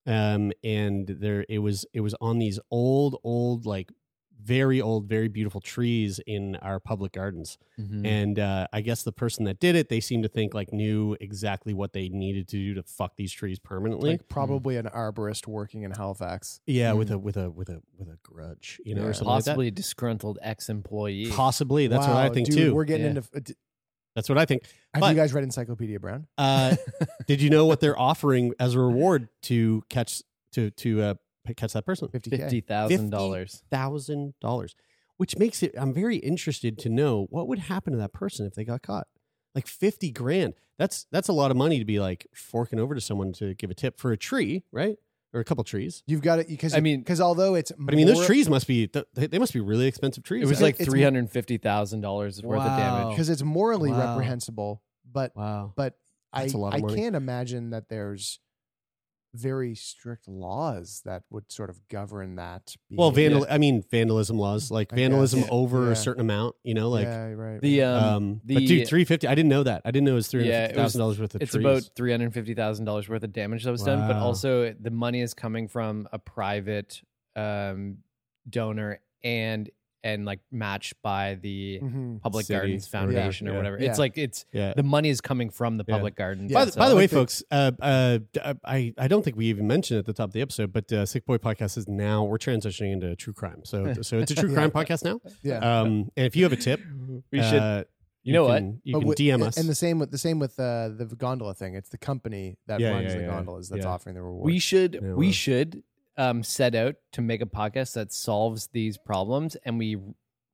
[0.07, 3.90] um, and there it was it was on these old old like
[4.42, 7.59] very old very beautiful trees in our public gardens.
[7.79, 8.07] Mhm.
[8.07, 11.16] And uh, I guess the person that did it, they seem to think like knew
[11.20, 14.12] exactly what they needed to do to fuck these trees permanently.
[14.12, 16.61] like probably an arborist working in Halifax.
[16.66, 17.14] yeah, with Mm.
[17.14, 19.09] a with a with a with a grudge, you know, Yeah.
[19.09, 19.50] or something like that.
[19.50, 22.74] possibly a disgruntled ex-employee Possibly, that's what I think dude, too.
[22.74, 23.11] We're getting Yeah.
[23.11, 23.29] into.
[23.35, 23.55] uh, d-
[24.16, 24.64] That's what I think.
[24.92, 26.26] Have But- you guys read Encyclopedia Brown?
[26.37, 26.74] Uh,
[27.29, 30.22] did you know what they're offering as a reward to catch
[30.53, 31.14] to to uh,
[31.57, 32.09] catch that person?
[32.09, 33.62] Fifty thousand dollars.
[33.70, 34.74] thousand dollars,
[35.16, 35.74] which makes it.
[35.76, 39.07] I'm very interested to know what would happen to that person if they got caught.
[39.55, 40.55] Like fifty grand.
[40.79, 43.70] That's that's a lot of money to be like forking over to someone to give
[43.70, 44.96] a tip for a tree, right?
[45.33, 46.03] Or a couple trees.
[46.07, 48.66] You've got it because I mean- because although it's But I mean, those trees must
[48.66, 50.42] be they they must be really expensive trees.
[50.42, 53.11] It was like it's- three hundred fifty thousand dollars worth of damage.
[53.14, 54.11] because it's morally Wow.
[54.14, 55.72] reprehensible, but wow.
[55.76, 55.94] but
[56.33, 58.40] I That's a lot of I can't imagine that there's
[59.34, 62.74] very strict laws that would sort of govern that.
[62.90, 63.36] Well, behavior.
[63.38, 63.54] vandal.
[63.54, 65.46] I mean, vandalism laws, like I vandalism Yeah.
[65.50, 65.92] over Yeah.
[65.92, 66.56] a certain amount.
[66.64, 67.60] You know, like yeah, right.
[67.60, 69.28] The um, um, the but dude, three fifty.
[69.28, 69.82] I didn't know that.
[69.84, 71.42] I didn't know it was three hundred Yeah, fifty it was- thousand dollars worth of
[71.42, 71.64] it's trees.
[71.64, 74.90] about three hundred fifty thousand dollars worth of damage that was done, but also the
[74.90, 77.00] money is coming from a private
[77.36, 77.98] um,
[78.48, 79.70] donor and
[80.02, 82.20] and like matched by the Mhm.
[82.22, 83.12] Public City Gardens or whatever.
[83.12, 83.56] Foundation or Yeah.
[83.58, 83.78] whatever.
[83.80, 83.90] Yeah.
[83.90, 84.72] It's like it's yeah.
[84.74, 85.94] the money is coming from the Yeah.
[85.96, 86.52] Public Gardens.
[86.52, 89.46] by, the, So- by the way, folks, uh, uh, uh, I I don't think we
[89.46, 92.38] even mentioned at the top of the episode, but uh, Sickboy Podcast is now we're
[92.38, 93.60] transitioning into true crime.
[93.64, 94.54] So so it's a true Yeah.
[94.54, 95.20] crime podcast now.
[95.42, 95.58] yeah.
[95.58, 96.80] Um, and if you have a tip,
[97.30, 97.58] we should.
[97.60, 97.84] uh,
[98.22, 98.62] you know what?
[98.84, 99.56] You can with- DM and- us.
[99.56, 101.74] And the same with the same with uh, the gondola thing.
[101.74, 103.30] It's the company that Yeah, runs yeah, the yeah.
[103.30, 103.90] gondolas that's Yeah.
[103.90, 104.44] offering the reward.
[104.44, 105.82] we should Yeah, we should
[106.20, 109.96] um, set out to make a podcast that solves these problems, and we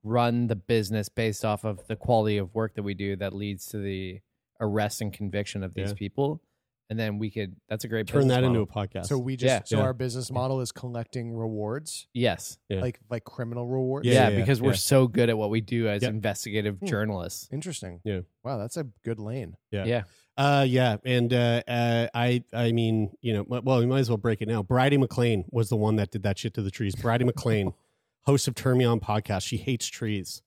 [0.04, 3.66] run the business based off of the quality of work that we do that leads
[3.66, 4.20] to the
[4.60, 5.94] arrest and conviction of these Yeah.
[5.94, 6.40] people.
[6.88, 7.56] And then we could.
[7.68, 9.06] That's a great Turn business that into a podcast.
[9.06, 9.62] so we just Yeah.
[9.64, 9.82] so Yeah.
[9.82, 12.58] our business model is collecting rewards, yes.
[12.68, 12.80] Yeah.
[12.80, 14.06] like like criminal rewards.
[14.06, 14.76] Yeah, Yeah, yeah, because we're yeah.
[14.76, 16.10] so good at what we do as Yep.
[16.12, 16.86] investigative Hmm.
[16.86, 17.48] journalists.
[17.52, 18.00] Interesting.
[18.04, 18.20] Yeah.
[18.44, 19.56] Wow, that's a good lane.
[19.72, 19.84] Yeah.
[19.84, 20.02] Yeah.
[20.36, 24.18] Uh, yeah, and uh, uh, I, I mean, you know, well, we might as well
[24.18, 24.62] break it now.
[24.62, 26.94] Bridie McLean was the one that did that shit to the trees.
[26.94, 27.72] Bridie McLean,
[28.22, 29.46] host of Turn Me On podcast.
[29.46, 30.42] She hates trees.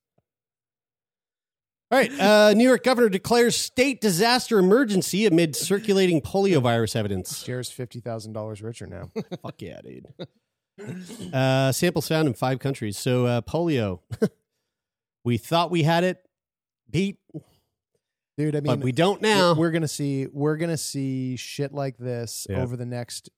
[1.91, 7.41] All right, uh, New York governor declares state disaster emergency amid circulating polio virus evidence.
[7.43, 9.09] Jared's fifty thousand dollars richer now.
[9.41, 11.33] Fuck yeah, dude.
[11.33, 12.95] Uh, samples found in five countries.
[12.95, 14.01] So uh, polio,
[15.23, 16.23] we thought we had it
[16.87, 17.17] beat,
[18.39, 19.53] Dude, I mean, but we don't now.
[19.53, 22.61] We're gonna see we're gonna see shit like this Yeah.
[22.61, 23.29] over the next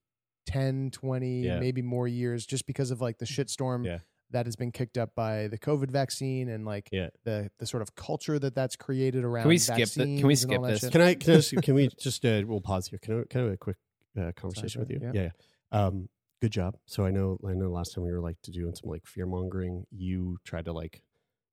[0.46, 1.60] 10, 20, Yeah.
[1.60, 4.00] maybe more years, just because of like the shitstorm Yeah.
[4.30, 7.10] that has been kicked up by the COVID vaccine and like Yeah.
[7.24, 9.44] the the sort of culture that that's created around.
[9.46, 10.82] Can we skip the- can we vaccines and all skip this?
[10.82, 10.92] shit.
[10.92, 11.14] Can I?
[11.16, 12.24] Can, I just, can we just?
[12.24, 13.00] Uh, we'll pause here.
[13.00, 13.24] Can I?
[13.28, 13.78] Can I have a quick
[14.20, 14.98] uh, conversation with you.
[14.98, 15.30] Sci-fi, Yeah.
[15.72, 15.86] yeah.
[15.86, 16.10] Um,
[16.42, 16.78] good job.
[16.86, 19.26] So I know I know last time we were like to doing some like fear
[19.26, 21.02] mongering, you tried to like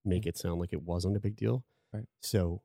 [0.04, 1.64] make it sound like it wasn't a big deal.
[1.94, 2.04] Right.
[2.20, 2.60] So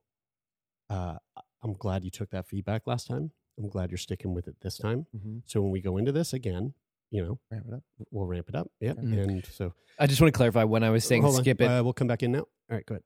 [0.93, 3.31] uh, I- I'm glad you took that feedback last time.
[3.57, 5.05] I'm glad you're sticking with it this time.
[5.15, 5.41] Mhm.
[5.45, 6.73] So when we go into this again,
[7.11, 7.83] you know, Ramp it up.
[8.11, 8.69] we'll ramp it up.
[8.79, 8.93] Yeah.
[8.93, 9.17] Mhm.
[9.29, 11.41] And so I just want to clarify when I was saying Hold on.
[11.41, 11.65] skip it.
[11.65, 12.39] Uh, we'll come back in now.
[12.39, 13.03] All right, go ahead.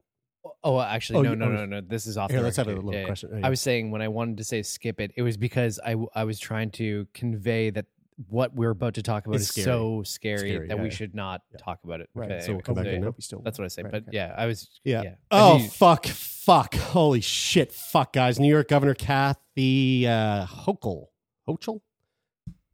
[0.64, 1.82] Oh, actually, Oh, no, you- no, oh, no, no.
[1.82, 2.32] This is off.
[2.32, 3.06] Here, the let's have a little Yeah, yeah.
[3.06, 3.30] question.
[3.34, 5.92] Oh, I was saying when I wanted to say skip it, it was because I
[5.92, 7.86] w- I was trying to convey that
[8.30, 9.66] what we're about to talk about It's is scary.
[9.66, 10.96] so scary, Scary, that yeah, we yeah.
[10.96, 12.10] should not talk about it.
[12.16, 12.32] Right.
[12.32, 13.08] Okay, So we'll come anyway, back in now.
[13.08, 13.84] Hope you still- That's what I say.
[13.84, 14.12] Right, but okay.
[14.14, 14.80] yeah, I was.
[14.84, 15.02] Yeah.
[15.04, 15.16] yeah.
[15.32, 18.40] Oh And you- fuck, fuck, holy shit, fuck, guys!
[18.40, 21.06] New York Governor Kathy uh, Hochul,
[21.48, 21.82] Hochul,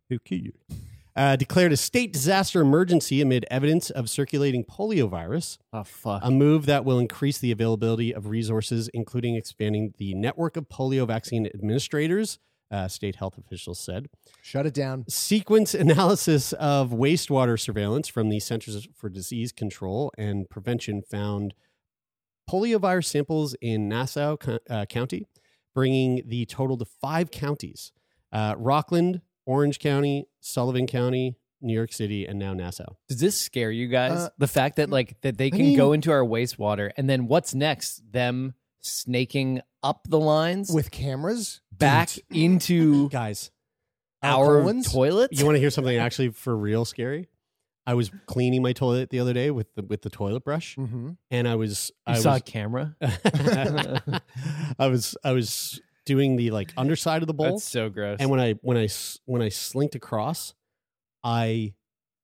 [0.10, 0.54] who killed you?
[1.16, 5.60] Uh, declared a state disaster emergency amid evidence of circulating polio virus.
[5.72, 6.22] Oh fuck.
[6.24, 11.06] A move that will increase the availability of resources, including expanding the network of polio
[11.06, 12.40] vaccine administrators.
[12.74, 14.10] Uh, state health officials said.
[14.42, 15.06] Shut it down.
[15.08, 21.54] Sequence analysis of wastewater surveillance from the Centers for Disease Control and Prevention found
[22.50, 24.38] poliovirus samples in Nassau
[24.70, 25.28] uh, County,
[25.76, 27.92] bringing the total to five counties
[28.32, 32.96] uh, Rockland, Orange County, Sullivan County, New York City, and now Nassau.
[33.08, 34.14] Does this scare you guys?
[34.14, 37.08] Uh, the fact that like that they I can mean- go into our wastewater and
[37.10, 38.02] then what's next?
[38.12, 41.62] Them snaking up the lines With cameras?
[41.72, 43.52] back into Guys,
[44.22, 44.92] our colons?
[44.92, 45.38] toilets.
[45.40, 47.28] you want to hear something actually for real scary?
[47.86, 51.12] I was cleaning my toilet the other day with the with the toilet brush, Mm-hmm.
[51.32, 52.96] and I was You I saw was, a camera.
[54.80, 58.18] I was I was doing the like underside of the bowl, That's so gross.
[58.20, 60.54] and when I when I s- when I slinked across,
[61.24, 61.74] I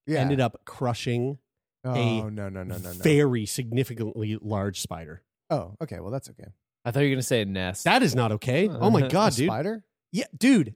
[0.08, 0.20] Yeah.
[0.20, 1.40] ended up crushing
[1.84, 2.92] oh, a no, no, no, no, no.
[2.94, 5.24] very significantly large spider.
[5.50, 6.00] Oh, okay.
[6.00, 6.48] Well, that's okay.
[6.86, 7.84] I thought you were gonna say a nest.
[7.86, 8.68] That is not okay.
[8.68, 8.78] Uh-huh.
[8.82, 9.48] Oh my god, a dude!
[9.48, 9.84] spider?
[10.12, 10.76] Yeah, dude.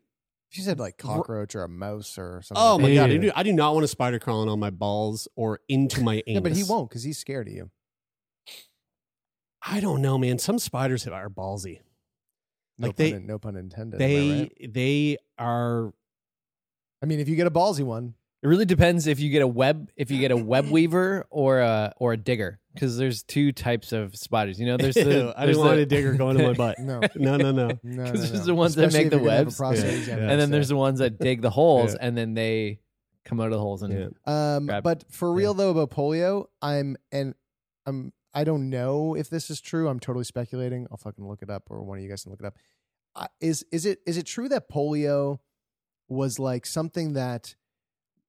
[0.50, 2.64] She said like cockroach or a mouse or something.
[2.64, 3.20] Oh like my god, Ew.
[3.20, 3.34] dude!
[3.36, 6.24] I do not want a spider crawling on my balls or into my anus.
[6.28, 7.72] Yeah, but he won't because he's scared of you.
[9.66, 10.40] I don't know, man.
[10.40, 11.80] Some spiders are ballsy.
[12.78, 14.02] No, Like pun, they- in- no pun intended.
[14.02, 14.74] am I They right?
[14.74, 15.94] they are.
[17.02, 19.48] I mean, if you get a ballsy one, It really depends if you get a
[19.48, 23.52] web if you get a web weaver or a or a digger because there's two
[23.52, 24.60] types of spiders.
[24.60, 26.54] You know, there's the Ew, I there's didn't want the- a digger going to my
[26.54, 26.80] butt.
[26.80, 27.68] no, No, no, no.
[27.68, 29.58] no, no, Because there's the ones that make the you're gonna have a webs.
[29.58, 30.32] prostate Yeah, yeah.
[30.32, 31.98] and then there's the ones that dig the holes Yeah.
[32.08, 32.80] and then they
[33.26, 33.94] come out of the holes and
[34.26, 34.56] Yeah.
[34.56, 37.36] Um, Grab- but for real though about polio, I'm and
[37.86, 39.88] I'm I don't know if this is true.
[39.88, 40.88] I'm totally speculating.
[40.90, 42.56] I'll fucking look it up, or one of you guys can look it up.
[43.16, 45.38] Uh, is is it is it true that polio
[46.10, 47.56] was like something that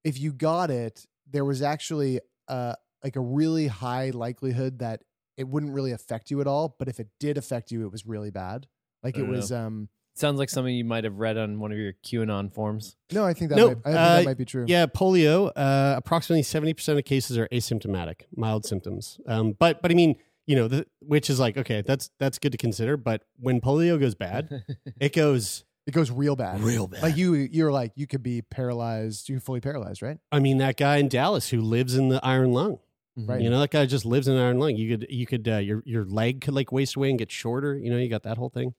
[0.03, 2.75] if you got it, there was actually uh
[3.05, 5.03] like a really high likelihood that
[5.37, 8.05] it wouldn't really affect you at all, but if it did affect you, it was
[8.05, 8.67] really bad.
[9.03, 9.37] Like I it don't know.
[9.37, 12.95] was um sounds like something you might have read on one of your QAnon forms.
[13.11, 14.65] no, I think that No, might, I think uh, that might be true.
[14.67, 15.51] Yeah, polio.
[15.55, 19.19] Uh, approximately seventy percent of cases are asymptomatic, mild symptoms.
[19.27, 20.15] Um, but but I mean,
[20.47, 22.97] you know, the, which is like okay, that's that's good to consider.
[22.97, 24.63] But when polio goes bad,
[24.99, 25.63] it goes.
[25.85, 26.61] It goes real bad.
[26.61, 27.03] Real bad.
[27.03, 30.17] Like you you're like you could be paralyzed, you fully paralyzed, right?
[30.31, 32.79] I mean, that guy in Dallas who lives in the iron lung.
[33.17, 33.41] Right.
[33.41, 34.75] You know, that guy just lives in an iron lung.
[34.75, 37.77] You could you could uh, your your leg could like waste away and get shorter.
[37.77, 38.73] You know, you got that whole thing.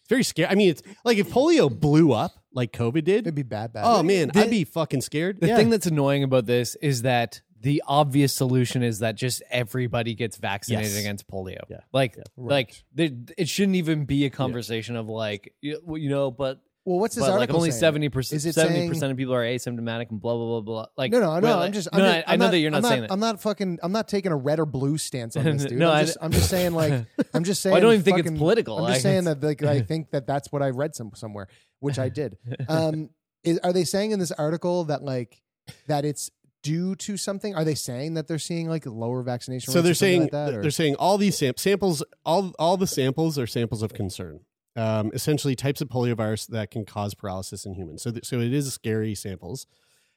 [0.00, 0.48] It's very scary.
[0.48, 3.20] I mean, it's like if polio blew up like COVID did.
[3.26, 3.84] It'd be bad, bad.
[3.86, 5.40] Oh man, The- I'd be fucking scared.
[5.40, 5.56] The Yeah.
[5.56, 10.36] thing that's annoying about this is that the obvious solution is that just everybody gets
[10.36, 11.00] vaccinated Yes.
[11.00, 11.58] against polio.
[11.68, 11.78] Yeah.
[11.92, 12.22] Like, Yeah.
[12.36, 17.00] like there- it shouldn't even be a conversation of like, you, you know, but Well,
[17.00, 17.80] what's this but like article only saying?
[17.80, 20.86] seventy percent, Is it seventy percent of people are asymptomatic and blah blah blah blah.
[20.96, 21.40] Like, No, no, no.
[21.40, 21.92] well, I'm just.
[21.92, 23.12] no, I'm no, just- I, I I'm know that you're not, I'm saying that.
[23.12, 23.78] I'm not fucking.
[23.82, 25.78] I'm not taking a red or blue stance on this, dude.
[25.78, 27.72] No, I I'm, just, I'm just saying, like, I'm just saying.
[27.72, 28.78] Well, I don't even think it's political.
[28.78, 31.48] I'm just Like, saying that, like, I think that that's what I read some somewhere,
[31.80, 32.38] which I did.
[32.68, 33.10] Um,
[33.44, 35.42] is, are they saying in this article that like
[35.88, 36.30] that it's
[36.62, 37.54] due to something?
[37.54, 39.72] Are they saying that they're seeing like lower vaccination?
[39.72, 42.76] so they're or saying like that, or- they're saying all these sam- samples all all
[42.78, 44.40] the samples are samples of concern
[44.78, 48.02] um, essentially types of poliovirus that can cause paralysis in humans.
[48.02, 49.66] So th- so it is scary samples.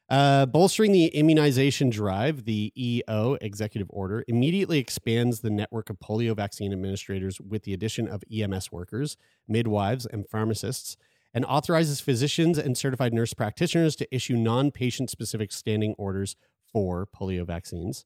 [0.08, 6.36] Uh, bolstering the immunization drive the eo executive order immediately expands the network of polio
[6.36, 9.15] vaccine administrators with the addition of ems workers
[9.47, 10.97] midwives and pharmacists
[11.34, 16.36] and authorizes physicians and certified nurse practitioners to issue non-patient specific standing orders
[16.71, 18.04] for polio vaccines.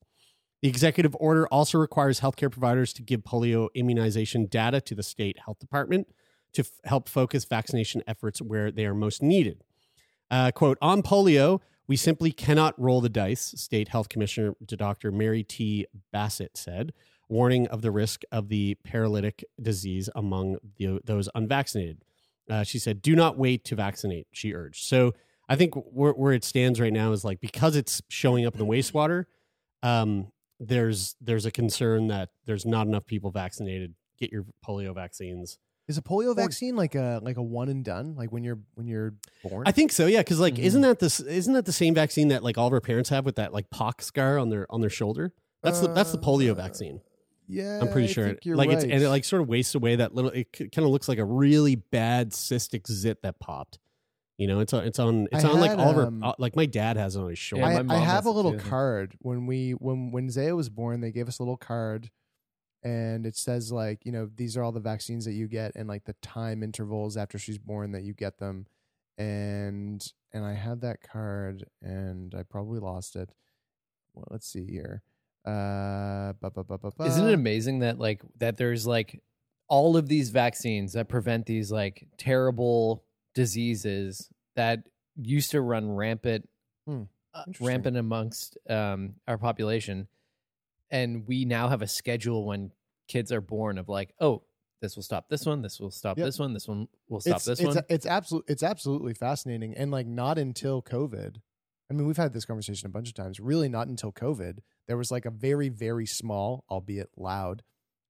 [0.62, 5.40] The executive order also requires healthcare providers to give polio immunization data to the state
[5.44, 6.08] health department
[6.56, 9.64] to f- help focus vaccination efforts where they are most needed.
[10.32, 15.12] Uh, quote, on polio, we simply cannot roll the dice, State Health Commissioner Dr.
[15.12, 15.86] Mary T.
[16.12, 16.94] Bassett said,
[17.30, 22.02] warning of the risk of the paralytic disease among the, those unvaccinated.
[22.50, 24.84] Uh, she said, do not wait to vaccinate, she urged.
[24.84, 25.14] So
[25.48, 28.60] I think where where it stands right now is like because it's showing up in
[28.60, 29.26] the wastewater.
[29.84, 33.94] Um, there's there's a concern that there's not enough people vaccinated.
[34.18, 35.60] Get your polio vaccines.
[35.88, 38.16] Is a polio vaccine like a like a one and done?
[38.16, 39.14] Like when you're when you're
[39.44, 39.64] born?
[39.68, 40.22] I think so, yeah.
[40.22, 40.64] Because like, Mhm.
[40.64, 41.20] isn't that this?
[41.20, 43.70] Isn't that the same vaccine that like all of our parents have with that like
[43.70, 45.34] pox scar on their on their shoulder?
[45.62, 47.02] That's the that's the polio vaccine.
[47.48, 48.26] Yeah, I'm pretty I sure.
[48.26, 50.32] think It, you're like it's and it like sort of wastes away that little.
[50.32, 53.78] It kind of looks like a really bad cystic zit that popped.
[54.40, 56.24] You know, it's on it's on it's I on like had, all of our um,
[56.24, 57.68] uh, like my dad has it on his shoulder.
[57.72, 58.70] Yeah, I, I have a little too, I think.
[58.72, 61.02] card when we when when Zaya was born.
[61.02, 62.10] They gave us a little card,
[62.86, 65.90] and it says like you know these are all the vaccines that you get and
[65.90, 68.68] like the time intervals after she's born that you get them,
[69.18, 73.32] and and I had that card and I probably lost it.
[74.14, 75.02] Well, let's see here.
[75.46, 76.34] Uh.
[77.08, 79.22] Isn't it amazing that like that there's like
[79.68, 84.80] all of these vaccines that prevent these like terrible diseases that
[85.22, 86.48] used to run rampant
[86.88, 90.08] Hmm, uh, rampant amongst um our population
[90.96, 92.72] and we now have a schedule when
[93.08, 94.42] kids are born of like oh
[94.82, 96.26] this will stop this one this will stop Yep.
[96.26, 99.76] this one this one will stop it's, this it's, one It's absolutely it's absolutely fascinating,
[99.76, 101.38] and like not until COVID.
[101.90, 103.40] I mean, we've had this conversation a bunch of times.
[103.40, 107.64] Really, not until COVID, there was like a very very small, albeit loud,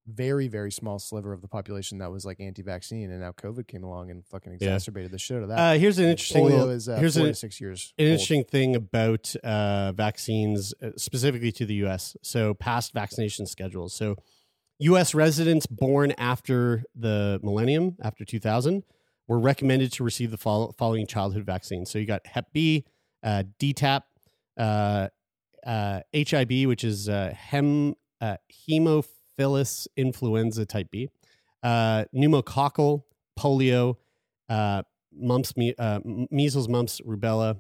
[0.07, 3.83] very very small sliver of the population that was like anti-vaccine, and now COVID came
[3.83, 4.67] along and fucking Yeah.
[4.67, 5.57] exacerbated the shit out of that.
[5.59, 6.45] Uh, here's an interesting.
[6.45, 7.93] Polio is uh, here's four a- to six years.
[7.97, 8.11] An old.
[8.11, 12.15] interesting thing about uh, vaccines, uh, specifically to the U.S.
[12.21, 13.93] So past vaccination schedules.
[13.95, 14.15] So
[14.79, 15.15] U.S.
[15.15, 18.83] residents born after the millennium, after 2000,
[19.27, 21.89] were recommended to receive the follow- following childhood vaccines.
[21.89, 22.85] So you got Hep B,
[23.23, 24.01] uh, DTaP,
[24.57, 25.07] uh,
[25.65, 28.37] uh, HIB, which is uh, hem uh,
[29.45, 31.09] Hemophilus influenza type B,
[31.63, 33.03] uh, pneumococcal,
[33.37, 33.97] polio,
[34.49, 34.83] uh,
[35.17, 35.99] mumps, me- uh,
[36.31, 37.59] measles, mumps, rubella,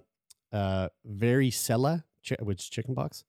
[0.51, 3.23] uh, varicella, chi- which is chickenpox.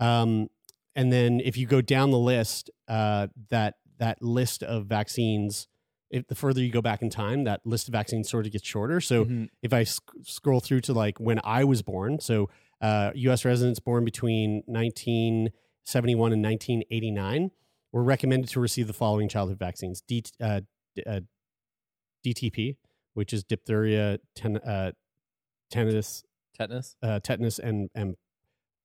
[0.00, 0.48] Um,
[0.94, 5.68] and then if you go down the list, uh, that that list of vaccines,
[6.10, 8.66] if the further you go back in time, that list of vaccines sort of gets
[8.66, 9.00] shorter.
[9.00, 9.48] So Mhm.
[9.62, 12.50] if I sc- scroll through to like when I was born, so
[12.82, 13.46] uh, U.S.
[13.46, 17.50] residents born between 1971 and 1989
[17.96, 20.60] were recommended to receive the following childhood vaccines: D, uh,
[20.94, 21.20] D- uh,
[22.22, 22.76] DTP,
[23.14, 24.92] which is diphtheria, ten, uh,
[25.70, 26.22] tetanus,
[26.54, 28.16] tetanus uh, tetanus, and and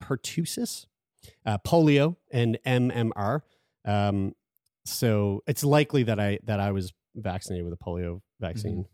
[0.02, 0.86] pertussis,
[1.46, 3.42] uh, polio, and MMR.
[3.84, 4.34] Um,
[4.86, 8.86] so it's likely that I that I was vaccinated with a polio vaccine.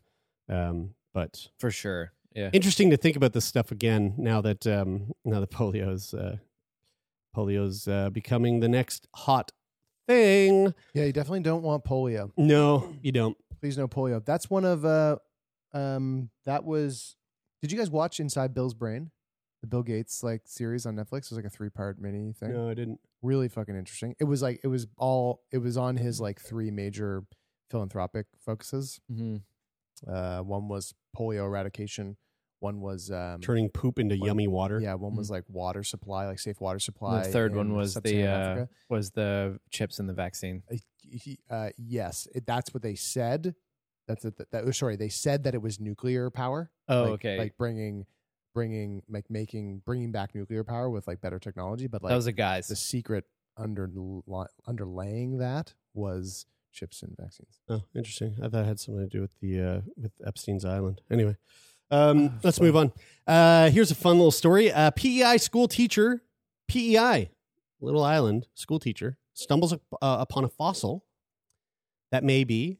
[0.48, 5.12] Um, but for sure yeah interesting to think about this stuff again now that um,
[5.24, 6.36] now that polio's uh,
[7.36, 9.52] polio's uh, becoming the next hot
[10.08, 10.74] thing.
[10.94, 12.32] Yeah, you definitely don't want polio.
[12.36, 13.36] No, you don't.
[13.60, 14.24] Please no polio.
[14.24, 15.16] That's one of uh
[15.72, 17.14] um that was
[17.62, 19.10] did you guys watch Inside Bill's Brain?
[19.60, 21.26] The Bill Gates like series on Netflix.
[21.26, 22.52] It was like a three part mini thing.
[22.52, 23.00] No, I didn't.
[23.22, 24.14] Really fucking interesting.
[24.20, 27.24] It was like it was all it was on his like three major
[27.70, 29.00] philanthropic focuses.
[29.12, 29.42] Mhm.
[30.06, 32.16] Uh one was polio eradication,
[32.60, 34.80] one was um Turning poop into one- yummy water.
[34.80, 37.16] Yeah, one was like water supply, like safe water supply.
[37.18, 40.76] And the third one was the uh, was the chips and the vaccine Uh,
[41.10, 43.54] he- uh, yes, it, that's what they said.
[44.06, 44.36] That's it.
[44.38, 46.70] That, that, sorry, they said that it was nuclear power.
[46.88, 47.38] Oh, like, okay.
[47.38, 48.06] Like bringing,
[48.54, 51.86] bringing, like making, bringing back nuclear power with like better technology.
[51.86, 53.24] But like that was a guy's the secret
[53.56, 53.88] under
[54.66, 57.60] underlaying that was chips and vaccines.
[57.68, 58.36] Oh, interesting.
[58.42, 61.00] I thought it had something to do with the uh, with Epstein's Island.
[61.10, 61.36] Anyway,
[61.90, 62.92] um, let's move on.
[63.26, 64.72] Uh, here's a fun little story.
[64.72, 66.22] Uh, PEI school teacher,
[66.68, 67.30] PEI,
[67.80, 71.04] Little Island school teacher, stumbles up, uh, upon a fossil
[72.10, 72.78] that may be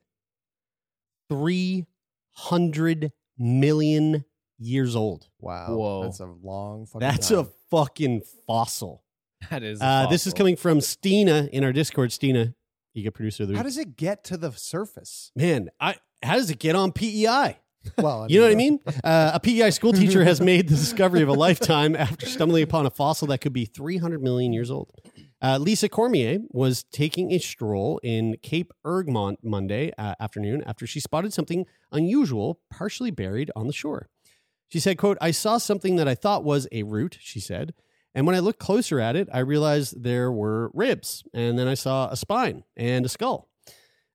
[1.29, 1.87] three
[2.33, 4.25] hundred million
[4.59, 5.29] years old.
[5.41, 6.03] Wow, Whoa.
[6.05, 6.87] that's a long.
[6.87, 7.39] Fucking That's time.
[7.39, 9.05] a fucking fossil.
[9.51, 12.13] that is Uh, this is coming from Stina in our Discord.
[12.13, 12.55] Stina,
[12.95, 15.31] you get producer of the How does it get to the surface?
[15.37, 17.59] Man, I how does it get on PEI?
[17.97, 18.80] Well, You know what I mean?
[19.05, 22.86] Uh, a PEI school teacher has made the discovery of a lifetime after stumbling upon
[22.86, 24.91] a fossil that could be 300 million years old.
[25.41, 30.99] Uh, Lisa Cormier was taking a stroll in Cape Egmont Monday uh, afternoon after she
[30.99, 34.09] spotted something unusual partially buried on the shore.
[34.68, 37.72] She said, quote, I saw something that I thought was a root, she said.
[38.14, 41.22] And when I looked closer at it, I realized there were ribs.
[41.32, 43.48] And then I saw a spine and a skull.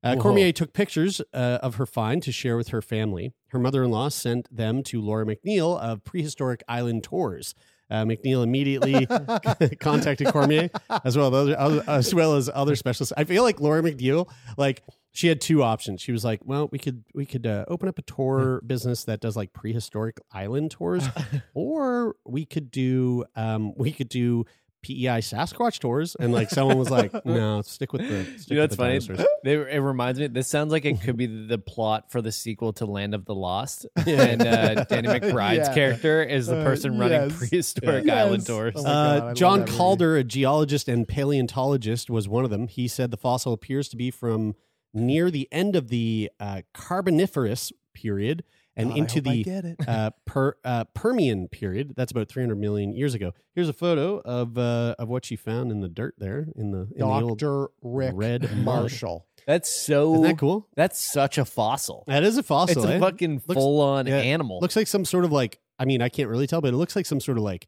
[0.03, 3.33] Uh, Cormier took pictures uh, of her find to share with her family.
[3.47, 7.55] Her mother in law sent them to Laura McNeil of Prehistoric Island Tours.
[7.89, 9.05] Uh, McNeil immediately
[9.79, 10.69] contacted Cormier
[11.05, 13.13] as well as other, as well as other specialists.
[13.15, 16.01] I feel like Laura McNeil, like She had two options.
[16.01, 19.19] She was like, "Well, we could we could uh, open up a tour business that
[19.19, 21.07] does like prehistoric island tours,
[21.53, 24.45] or we could do um, we could do
[24.83, 28.61] PEI Sasquatch tours." And like someone was like, "No, stick with the." Stick You know
[28.63, 28.99] with funny?
[28.99, 30.27] dinosaurs." They, it reminds me.
[30.27, 33.35] This sounds like it could be the plot for the sequel to Land of the
[33.35, 35.73] Lost, and uh, Danny McBride's Yeah.
[35.73, 37.37] character is the Uh, person running yes.
[37.37, 38.15] prehistoric Yes.
[38.25, 38.73] island tours.
[38.77, 39.77] Oh God, Uh, John that movie.
[39.77, 42.67] Calder, a geologist and paleontologist, was one of them.
[42.67, 44.55] He said the fossil appears to be from
[44.93, 48.43] near the end of the uh, Carboniferous period
[48.75, 49.87] and God, into the get it.
[49.87, 51.93] uh, per, uh, Permian period.
[51.95, 53.33] That's about 300 million years ago.
[53.53, 56.87] Here's a photo of uh, of what she found in the dirt there in the,
[56.91, 58.57] in the old Doctor Rick red.
[58.57, 59.27] Marshall.
[59.45, 60.13] That's so.
[60.13, 60.67] Isn't that cool?
[60.75, 62.03] That's such a fossil.
[62.07, 62.83] That is a fossil.
[62.83, 62.99] It's a eh?
[62.99, 64.59] fucking full on yeah, animal.
[64.61, 66.95] Looks like some sort of like I mean I can't really tell, but it looks
[66.95, 67.67] like some sort of like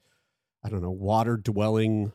[0.64, 2.12] I don't know water dwelling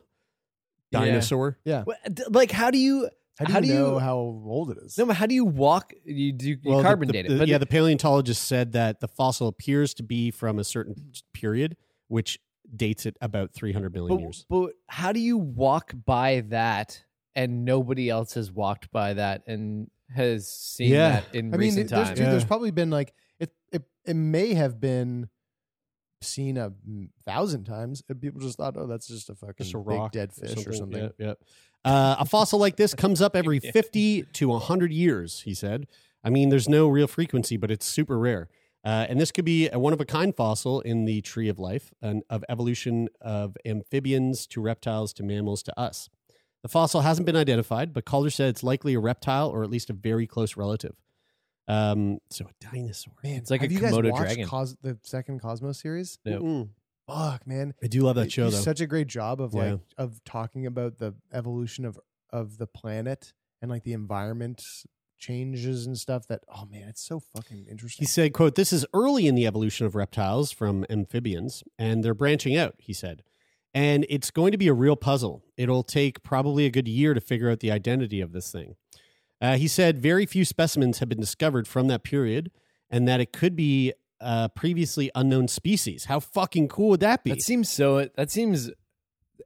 [0.91, 1.57] dinosaur.
[1.63, 1.83] Yeah.
[1.83, 3.09] What- d- like how do you
[3.39, 4.97] How do you know how old it is?
[4.97, 5.93] No, but how do you walk?
[6.05, 8.99] You do you Well, carbon the- date the- it, but yeah, the paleontologist said that
[8.99, 10.95] the fossil appears to be from a certain
[11.33, 11.75] period,
[12.07, 12.39] which
[12.75, 14.45] dates it about 300 million but, years.
[14.49, 17.03] but how do you walk by that
[17.35, 21.21] and nobody else has walked by that and has seen Yeah.
[21.21, 22.19] that in I mean, recent there's, times?
[22.19, 23.83] dude, there's probably been like it, it.
[24.05, 25.29] It may have been
[26.21, 26.71] seen a
[27.25, 30.33] thousand times, and people just thought, "Oh, that's just a fucking Just a big dead
[30.33, 31.33] fish or something." Yeah, yeah.
[31.83, 35.87] Uh, a fossil like this comes up every 50 to 100 years, he said.
[36.23, 38.49] I mean, there's no real frequency, but it's super rare.
[38.83, 41.59] Uh, and this could be a one of a kind fossil in the tree of
[41.59, 46.09] life, and of evolution of amphibians to reptiles to mammals to us.
[46.63, 49.89] The fossil hasn't been identified, but Calder said it's likely a reptile or at least
[49.89, 50.95] a very close relative.
[51.71, 53.13] Um, so a dinosaur.
[53.23, 54.47] Man, It's like a have you guys Komodo watched dragon.
[54.47, 56.19] Cos- the second Cosmos series?
[56.25, 56.43] Nope.
[56.43, 56.69] Mm.
[57.07, 58.57] Fuck, man, I do love that They show, though.
[58.57, 59.71] Such a great job of Yeah.
[59.73, 61.99] like of talking about the evolution of
[62.29, 64.63] of the planet and like the environment
[65.17, 66.27] changes and stuff.
[66.27, 68.03] That oh man, it's so fucking interesting.
[68.03, 72.13] He said, quote, this is early in the evolution of reptiles from amphibians, and they're
[72.13, 73.23] branching out, he said.
[73.73, 75.43] And it's going to be a real puzzle.
[75.55, 78.75] It'll take probably a good year to figure out the identity of this thing.
[79.41, 82.51] Uh, he said very few specimens have been discovered from that period,
[82.89, 86.05] and that it could be a previously unknown species.
[86.05, 87.31] How fucking cool would that be?
[87.31, 88.07] That seems so.
[88.15, 88.69] That seems.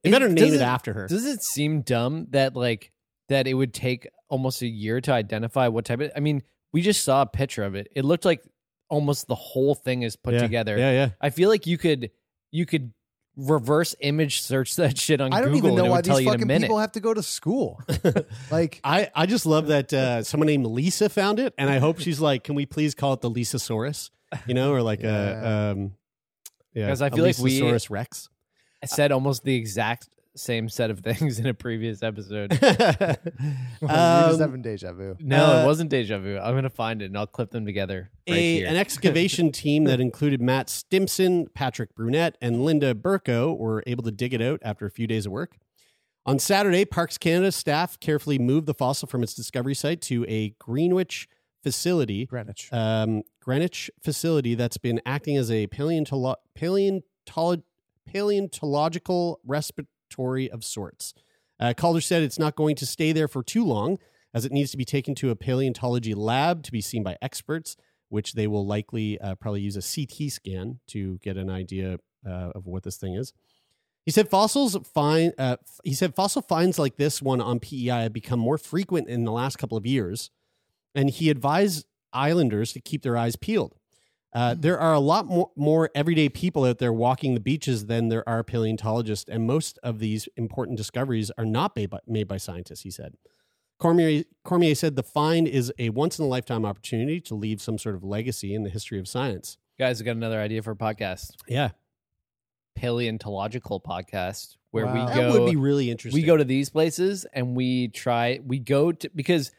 [0.04, 1.08] You better name does it after her.
[1.08, 2.92] Does it seem dumb that like
[3.30, 6.12] that it would take almost a year to identify what type of?
[6.16, 6.44] I mean,
[6.74, 7.88] we just saw a picture of it.
[7.96, 8.44] It looked like
[8.90, 10.78] almost the whole thing is put Yeah, together.
[10.78, 11.10] yeah, yeah.
[11.22, 12.12] I feel like you could
[12.52, 12.92] you could
[13.38, 15.38] reverse image search that shit on Google.
[15.38, 17.14] I don't Google even know why these you in a fucking people have to go
[17.14, 17.82] to school.
[18.52, 22.00] like I, I just love that uh, someone named Lisa found it, and I hope
[22.00, 24.10] she's like, can we please call it the Lisasaurus?
[24.48, 25.94] You know, or like a um,
[26.74, 28.30] yeah, 'Cause I a feel like we- Lisasaurus Rex.
[28.84, 32.52] I said almost the exact same set of things in a previous episode.
[32.62, 35.16] we just Um, having deja vu.
[35.20, 36.38] No, Uh, it wasn't deja vu.
[36.38, 38.10] I'm gonna find it and I'll clip them together.
[38.28, 38.68] Right a, here.
[38.68, 44.12] an excavation team that included Matt Stimson, Patrick Brunette, and Linda Burko were able to
[44.12, 45.56] dig it out after a few days of work.
[46.26, 50.50] On Saturday, Parks Canada staff carefully moved the fossil from its discovery site to a
[50.60, 51.28] Greenwich
[51.62, 52.68] facility, Greenwich.
[52.72, 57.62] um, Greenwich facility that's been acting as a paleontolo- paleontolo-
[58.12, 59.90] paleontological respiratory
[60.52, 61.14] of sorts.
[61.60, 63.98] Uh, Calder said it's not going to stay there for too long,
[64.34, 67.78] as it needs to be taken to a paleontology lab to be seen by experts,
[68.10, 71.98] which they will likely uh, probably use a CT scan to get an idea
[72.28, 73.34] uh, of what this thing is.
[74.06, 75.34] He said fossils find.
[75.38, 79.24] Uh, he said fossil finds like this one on PEI have become more frequent in
[79.24, 80.30] the last couple of years,
[80.94, 83.76] and he advised islanders to keep their eyes peeled.
[84.36, 88.10] Uh, there are a lot more, more everyday people out there walking the beaches than
[88.10, 92.36] there are paleontologists, and most of these important discoveries are not made by, made by
[92.36, 93.16] scientists, he said.
[93.80, 97.78] Cormier, Cormier said the find is a once in a lifetime opportunity to leave some
[97.78, 99.58] sort of legacy in the history of science.
[99.80, 101.32] Guys, I got another idea for a podcast.
[101.48, 101.70] Yeah.
[102.76, 104.94] Paleontological podcast where Wow.
[104.94, 106.22] we That go would be really interesting.
[106.22, 109.52] we go to these places and we try we go to because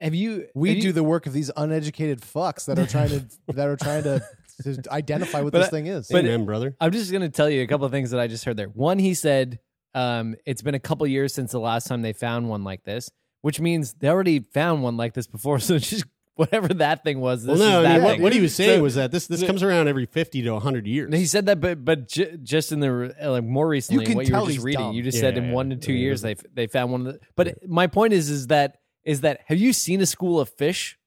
[0.00, 3.08] have you We have you- do the work of these uneducated fucks that are trying
[3.10, 3.24] to
[3.54, 4.22] that are trying to,
[4.64, 6.08] to identify what But this I- thing is.
[6.10, 6.76] but- Amen, brother.
[6.80, 8.68] I'm just going to tell you a couple of things that I just heard there.
[8.68, 9.58] One, he said
[9.94, 13.10] um, it's been a couple years since the last time they found one like this,
[13.42, 15.58] which means they already found one like this before.
[15.60, 16.04] So just
[16.36, 17.42] whatever that thing was.
[17.44, 18.22] This Well, no, is I that mean, what, thing.
[18.22, 20.86] what he was saying So- was that this this comes around every fifty to hundred
[20.86, 21.12] years.
[21.12, 24.28] He said that, but but ju- just in the uh, like more recently, can what
[24.28, 24.94] you were just reading, dumb.
[24.94, 25.98] you just Yeah, said in yeah, one to two yeah.
[26.00, 27.20] years they they found one of the.
[27.34, 28.76] But my point is, is that
[29.08, 30.98] is that have you seen a school of fish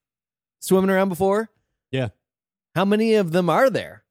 [0.59, 1.49] swimming around before?
[1.91, 2.09] Yeah.
[2.75, 4.03] How many of them are there?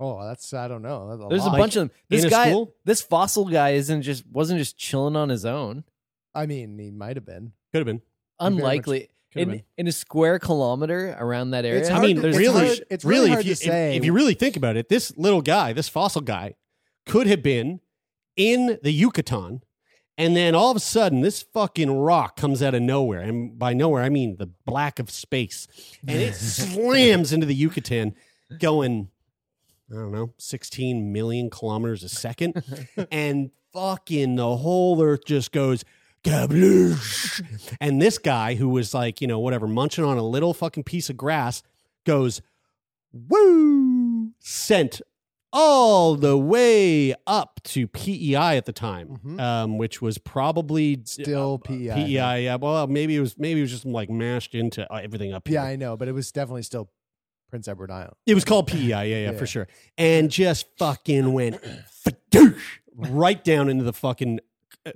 [0.00, 1.08] Oh, that's I don't know.
[1.08, 1.54] That's a There's lot.
[1.54, 1.90] a bunch of them.
[2.08, 2.54] This in guy,
[2.84, 5.84] this fossil guy, isn't just wasn't just chilling on his own.
[6.34, 7.52] I mean, he might have been.
[7.72, 8.02] Could have been.
[8.40, 9.10] Unlikely.
[9.36, 11.80] In in a square kilometer around that area.
[11.82, 13.60] It's I mean, to- there's it's really, hard- it's really really, hard if you, to
[13.60, 13.90] say.
[13.92, 16.54] If, if you really think about it, this little guy, this fossil guy,
[17.06, 17.80] could have been
[18.36, 19.62] in the Yucatan,
[20.20, 23.72] and then all of a sudden, this fucking rock comes out of nowhere, and by
[23.72, 25.66] nowhere, I mean the black of space,
[26.06, 28.14] and it slams into the Yucatan,
[28.58, 29.08] going,
[29.90, 32.62] I don't know, sixteen million kilometers a second,
[33.10, 35.84] and fucking the whole Earth just goes.
[36.22, 37.42] Kabloosh.
[37.80, 41.08] And this guy who was like, you know, whatever, munching on a little fucking piece
[41.08, 41.62] of grass
[42.04, 42.42] goes,
[43.10, 45.00] woo, sent
[45.52, 51.22] all the way up to PEI at the time, um, which was probably Mm-hmm.
[51.22, 52.56] Still PEI, PEI, yeah.
[52.56, 55.54] Well, maybe it was maybe it was just like mashed into uh, everything up here.
[55.60, 56.90] Yeah, I know, but it was definitely still
[57.50, 58.14] Prince Edward Island.
[58.26, 59.32] It was called PEI, yeah, yeah, Yeah.
[59.38, 59.66] for sure.
[59.98, 61.56] And just fucking went
[62.94, 64.40] right down into the fucking
[64.86, 64.92] uh,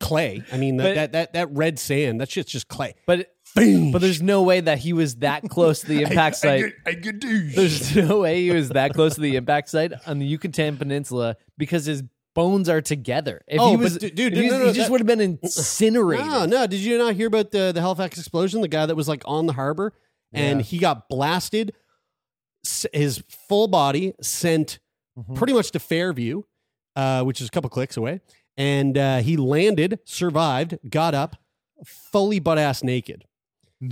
[0.00, 0.42] clay.
[0.52, 2.94] I mean, that, But- that that that red sand, that shit's just clay.
[3.06, 6.72] But but there's no way that he was that close to the impact site.
[6.84, 11.36] There's no way he was that close to the impact site on the Yucatan Peninsula
[11.56, 12.02] because his
[12.34, 13.42] bones are together.
[13.46, 15.06] If Oh, he but was, d- dude, if he, no, no, he just would have
[15.06, 16.26] been incinerated.
[16.26, 16.66] No, no.
[16.66, 18.60] Did you not hear about the the Halifax explosion?
[18.60, 19.92] The guy that was like on the harbor
[20.32, 20.64] and Yeah.
[20.64, 21.74] he got blasted.
[22.64, 24.78] S- His full body sent
[25.16, 25.34] Mm-hmm.
[25.34, 26.42] pretty much to Fairview,
[26.96, 28.20] uh, which is a couple clicks away,
[28.56, 31.36] and uh, he landed, survived, got up,
[31.86, 33.24] fully butt ass naked.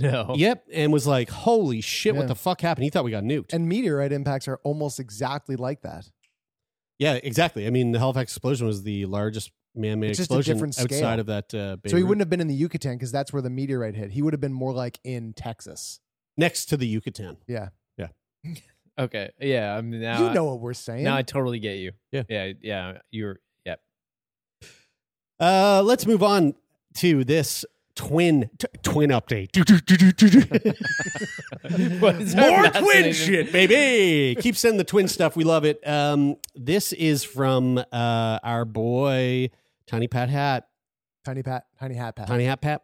[0.01, 0.33] No.
[0.35, 2.19] Yep, and was like, "Holy shit, Yeah.
[2.19, 3.53] what the fuck happened?" He thought we got nuked.
[3.53, 6.09] And meteorite impacts are almost exactly like that.
[6.99, 7.67] yeah, exactly.
[7.67, 10.95] I mean, the Halifax explosion was the largest man-made It's just a explosion different outside
[10.95, 11.19] scale.
[11.19, 11.53] of that.
[11.53, 14.11] Uh, So he wouldn't have been in the Yucatan because that's where the meteorite hit.
[14.11, 15.99] He would have been more like in Texas.
[16.37, 17.37] next to the Yucatan.
[17.47, 17.69] Yeah.
[17.97, 18.07] Yeah.
[18.99, 19.31] Okay.
[19.39, 19.75] Yeah.
[19.75, 21.03] I mean, now you know what we're saying.
[21.03, 21.93] Now I totally get you.
[22.11, 22.23] Yeah.
[22.29, 22.51] Yeah.
[22.61, 22.97] Yeah.
[23.09, 23.39] You're.
[23.65, 23.79] Yep.
[25.39, 26.53] Uh, let's move on
[26.95, 27.65] to this
[27.95, 29.53] twin t- twin update.
[31.99, 34.35] What is More twin shit, baby.
[34.41, 35.35] Keep sending the twin stuff.
[35.35, 35.85] We love it.
[35.87, 39.49] Um, this is from uh, our boy
[39.87, 40.67] Tiny Pat Hat.
[41.23, 42.27] Tiny Pat, Tiny Hat Pat.
[42.27, 42.83] Tiny Hat Pat.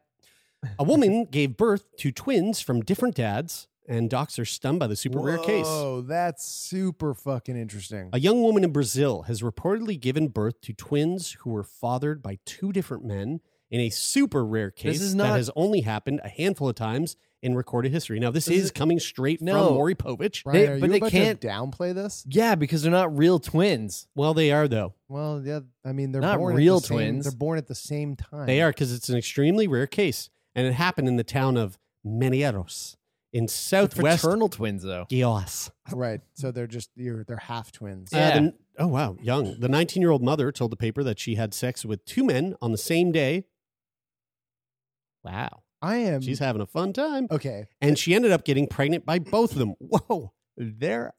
[0.77, 4.95] A woman gave birth to twins from different dads, and docs are stunned by the
[4.95, 5.65] super rare case.
[5.67, 8.09] Oh, that's super fucking interesting.
[8.13, 12.39] A young woman in Brazil has reportedly given birth to twins who were fathered by
[12.45, 13.41] two different men
[13.71, 17.55] in a super rare case is that has only happened a handful of times in
[17.55, 18.19] recorded history.
[18.19, 19.67] Now, this, This is, is- coming straight No.
[19.67, 20.43] from Maury Povich.
[20.43, 22.25] Brian, They- are but you they about can't- to downplay this?
[22.27, 24.07] Yeah, because they're not real twins.
[24.15, 24.93] Well, they are, though.
[25.07, 25.61] Well, yeah.
[25.85, 27.25] I mean, they're Not born real at the same- twins.
[27.25, 28.45] They're born at the same time.
[28.45, 31.77] They are because it's an extremely rare case, and it happened in the town of
[32.05, 32.95] Mineiros
[33.31, 35.05] in They're southwest fraternal twins, though.
[35.09, 35.71] Goiás.
[35.93, 36.21] right.
[36.33, 38.13] So they're just you're they're half twins.
[38.13, 38.39] Uh, Yeah.
[38.39, 39.15] the- oh, wow.
[39.21, 39.59] Young.
[39.59, 42.55] The 19 year old mother told the paper that she had sex with two men
[42.61, 43.45] on the same day.
[45.31, 45.63] Wow.
[45.81, 46.21] I am.
[46.21, 47.27] She's having a fun time.
[47.31, 47.65] okay.
[47.81, 49.75] And she ended up getting pregnant by both of them.
[49.79, 50.33] Whoa.
[50.57, 51.13] They're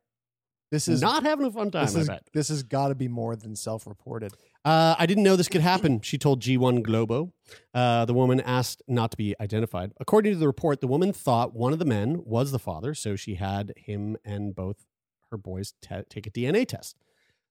[0.71, 3.37] This is not having a fun time, This is this has got to be more
[3.37, 4.33] than self-reported.
[4.63, 7.33] Uh, I didn't know this could happen, she told G1 Globo.
[7.73, 9.93] Uh, the woman asked not to be identified.
[9.99, 13.17] According to the report, the woman thought one of the men was the father, so
[13.17, 14.85] she had him and both
[15.31, 16.99] her boys te- take a DNA test.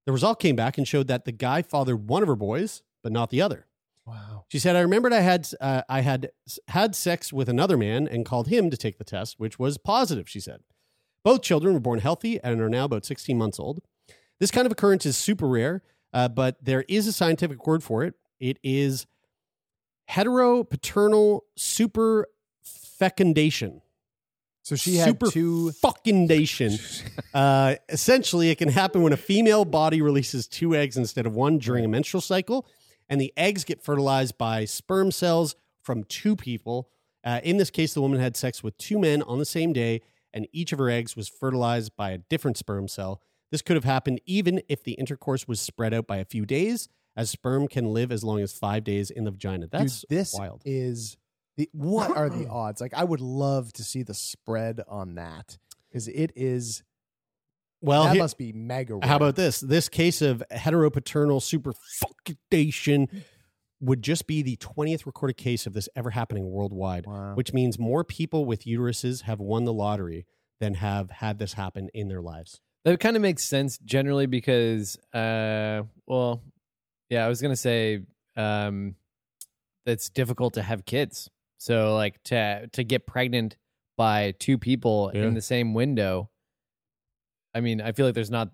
[0.06, 3.12] The result came back and showed that the guy fathered one of her boys, but
[3.12, 3.66] not the other.
[4.10, 4.46] Wow.
[4.50, 6.32] She said, "I remembered I had uh, I had
[6.68, 10.30] had sex with another man and called him to take the test, which was positive."
[10.30, 10.62] She said,
[11.24, 13.82] "Both children were born healthy and are now about 16 months old.
[14.40, 15.84] This kind of occurrence is super rare,
[16.14, 18.16] uh, but there is a scientific word for it.
[18.40, 19.06] It is
[20.10, 23.82] heteropaternal superfecundation."
[24.70, 26.78] So she had super two fecundation.
[27.34, 31.58] uh, essentially, it can happen when a female body releases two eggs instead of one
[31.58, 32.68] during a menstrual cycle,
[33.10, 36.90] and the eggs get fertilized by sperm cells from two people.
[37.24, 40.02] Uh, in this case, the woman had sex with two men on the same day,
[40.34, 43.22] and each of her eggs was fertilized by a different sperm cell.
[43.52, 46.88] This could have happened even if the intercourse was spread out by a few days,
[47.18, 49.68] as sperm can live as long as five days in the vagina.
[49.68, 50.62] That's Dude, this wild.
[50.66, 51.18] is
[51.58, 52.80] the what are the odds?
[52.80, 55.58] Like I would love to see the spread on that
[55.90, 56.84] because it is.
[57.82, 58.96] Well, that here- must be mega.
[58.96, 59.08] Rare.
[59.08, 59.60] How about this?
[59.62, 63.24] This case of heteropaternal superfecundation
[63.82, 67.36] would just be the 20th recorded case of this ever happening worldwide, Wow.
[67.36, 70.26] which means more people with uteruses have won the lottery
[70.60, 72.60] than have had this happen in their lives.
[72.84, 76.42] That kind of makes sense generally because, uh, well,
[77.10, 78.02] yeah, I was gonna say
[78.36, 78.96] um,
[79.86, 81.30] it's difficult to have kids.
[81.58, 83.58] So like to to get pregnant
[83.98, 85.24] by two people Yeah.
[85.24, 86.30] in the same window.
[87.54, 88.50] I mean, I feel like there's not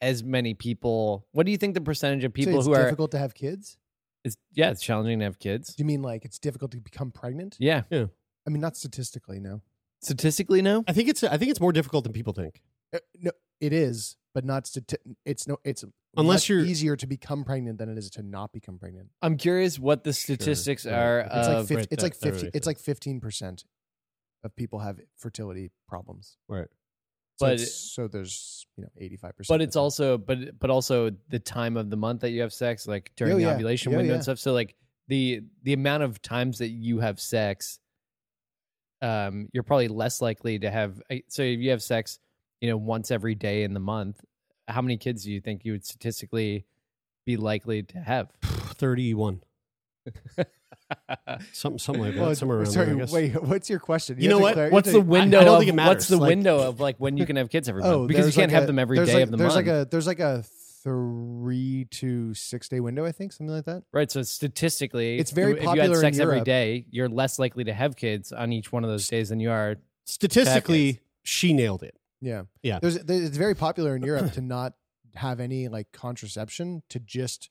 [0.00, 1.26] as many people.
[1.32, 2.82] What do you think the percentage of So people it's who are?
[2.84, 3.78] difficult to have kids?
[4.24, 5.74] It's, yeah, it's challenging to have kids.
[5.74, 7.56] Do you mean like it's difficult to become pregnant?
[7.60, 8.06] Yeah, Yeah.
[8.46, 9.62] I mean, not statistically, no.
[10.02, 10.84] Statistically, no.
[10.86, 12.60] I think it's I think it's more difficult than people think.
[12.94, 13.30] Uh, no,
[13.60, 15.56] it is, but not stati- It's no.
[15.64, 15.82] It's
[16.16, 19.08] Unless you're- easier to become pregnant than it is to not become pregnant.
[19.22, 20.92] I'm curious what the statistics right.
[20.94, 21.20] are.
[21.20, 22.44] It's like 50, right, it's that- like fifty.
[22.46, 23.64] makes It's like fifteen percent
[24.44, 26.36] of people have fertility problems.
[26.48, 26.68] Right.
[27.36, 29.54] So But- it's- so there's you know eighty five percent.
[29.58, 32.86] but it's also but but also the time of the month that you have sex,
[32.86, 33.54] like during Oh, the yeah.
[33.54, 34.14] ovulation Yeah, window yeah.
[34.16, 34.38] and stuff.
[34.38, 34.76] So like
[35.08, 37.78] the the amount of times that you have sex,
[39.02, 41.00] um, you're probably less likely to have.
[41.10, 42.18] uh, So if you have sex,
[42.60, 44.24] you know, once every day in the month,
[44.68, 46.64] how many kids do you think you would statistically
[47.26, 48.30] be likely to have?
[48.42, 49.42] Thirty-one.
[51.52, 52.20] Something, something like that.
[52.20, 53.06] Well, somewhere around sorry, there.
[53.06, 53.42] Wait.
[53.42, 54.20] What's your question?
[54.20, 54.54] You know what?
[54.54, 55.40] clar- What's the window?
[55.40, 55.88] I don't of, think it matters.
[55.94, 57.96] What's the Like- window of like when you can have kids every oh, month?
[57.96, 59.54] Oh, because you can't like have a- them every there's day like, of the there's
[59.54, 59.66] month.
[59.66, 60.44] like a there's like a
[60.82, 63.84] three to six day window, I think, something like that.
[63.92, 64.10] Right.
[64.10, 66.44] So statistically, It's very if you popular had in sex every Europe.
[66.44, 69.50] day, you're less likely to have kids on each one of those days than you
[69.50, 69.76] are.
[70.04, 71.96] Statistically, she nailed it.
[72.20, 72.78] Yeah, Yeah.
[72.80, 74.74] There's, there's it's very popular in Europe to not
[75.14, 77.48] have any like contraception to just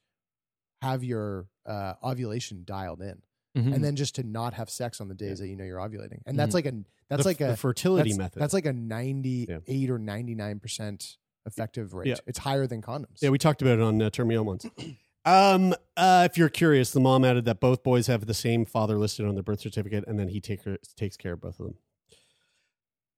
[0.84, 3.22] have your uh, ovulation dialed in,
[3.58, 3.74] Mhm.
[3.76, 6.22] and then just to not have sex on the days that you know you're ovulating,
[6.26, 6.56] and that's Mhm.
[6.56, 6.74] like a
[7.10, 8.40] that's The- like a the fertility that's- method.
[8.42, 12.08] That's like a ninety eight or ninety nine percent effective rate.
[12.08, 12.16] Yeah.
[12.28, 13.22] It's higher than condoms.
[13.22, 14.66] Yeah, we talked about it on uh, Turn Me On once.
[15.26, 18.98] Um, uh, if you're curious, the mom added that both boys have the same father
[18.98, 20.60] listed on their birth certificate, and then he take,
[20.98, 21.76] takes care of both of them.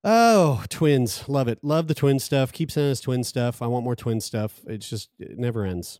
[0.03, 1.27] Oh, twins.
[1.27, 1.63] Love it.
[1.63, 2.51] Love the twin stuff.
[2.51, 3.59] Keep sending us twin stuff.
[3.61, 4.61] I want more twin stuff.
[4.67, 5.99] It's just, it never ends.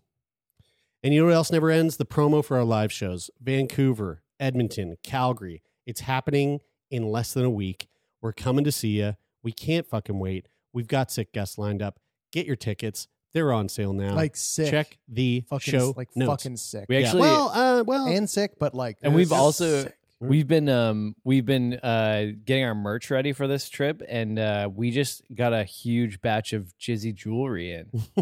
[1.05, 1.97] And you know what else never ends?
[1.97, 5.61] The promo for our live shows Vancouver, Edmonton, Calgary.
[5.85, 7.87] It's happening in less than a week.
[8.23, 9.15] We're coming to see you.
[9.43, 10.47] We can't fucking wait.
[10.73, 11.99] We've got sick guests lined up.
[12.31, 13.07] Get your tickets.
[13.33, 14.15] They're on sale now.
[14.15, 14.71] Like sick.
[14.71, 16.43] Check the fucking show like notes.
[16.43, 16.85] fucking sick.
[16.89, 17.05] We Yeah.
[17.05, 19.95] actually, well, uh, well, and sick, but like and we've also sick.
[20.19, 24.69] We've been um we've been uh getting our merch ready for this trip, and uh
[24.73, 27.89] we just got a huge batch of jizzy jewelry in.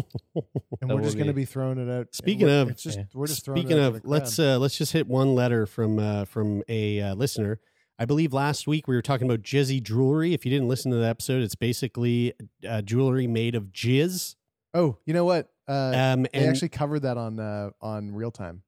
[0.80, 2.08] and we're just will going to be- be throwing it out.
[2.14, 3.04] Speaking We're- of- it's just Yeah.
[3.14, 4.54] we're just throwing Speaking it out of, the let's crowd.
[4.54, 7.60] uh, let's just hit one letter from uh, from a uh, listener.
[7.98, 10.34] I believe last week we were talking about jizzy jewelry.
[10.34, 12.32] If you didn't listen to the episode, it's basically
[12.68, 14.34] uh, jewelry made of jizz.
[14.74, 15.48] oh, you know what?
[15.68, 18.62] Uh, Um, they and actually covered that on uh, on real time.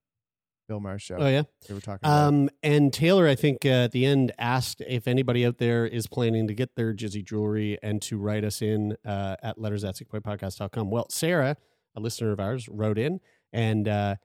[0.69, 1.17] Bill Maher's show.
[1.19, 2.01] oh yeah, they were talking.
[2.03, 5.87] about um, and Taylor, I think uh, at the end asked if anybody out there
[5.87, 9.85] is planning to get their jizzy jewelry and to write us in uh, at letters
[9.85, 10.91] at sickboypodcast.com.
[10.91, 11.57] Well, Sarah,
[11.95, 13.21] a listener of ours, wrote in,
[13.53, 14.17] and uh,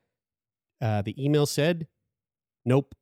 [0.82, 1.88] uh, the email said,
[2.66, 2.96] "Nope."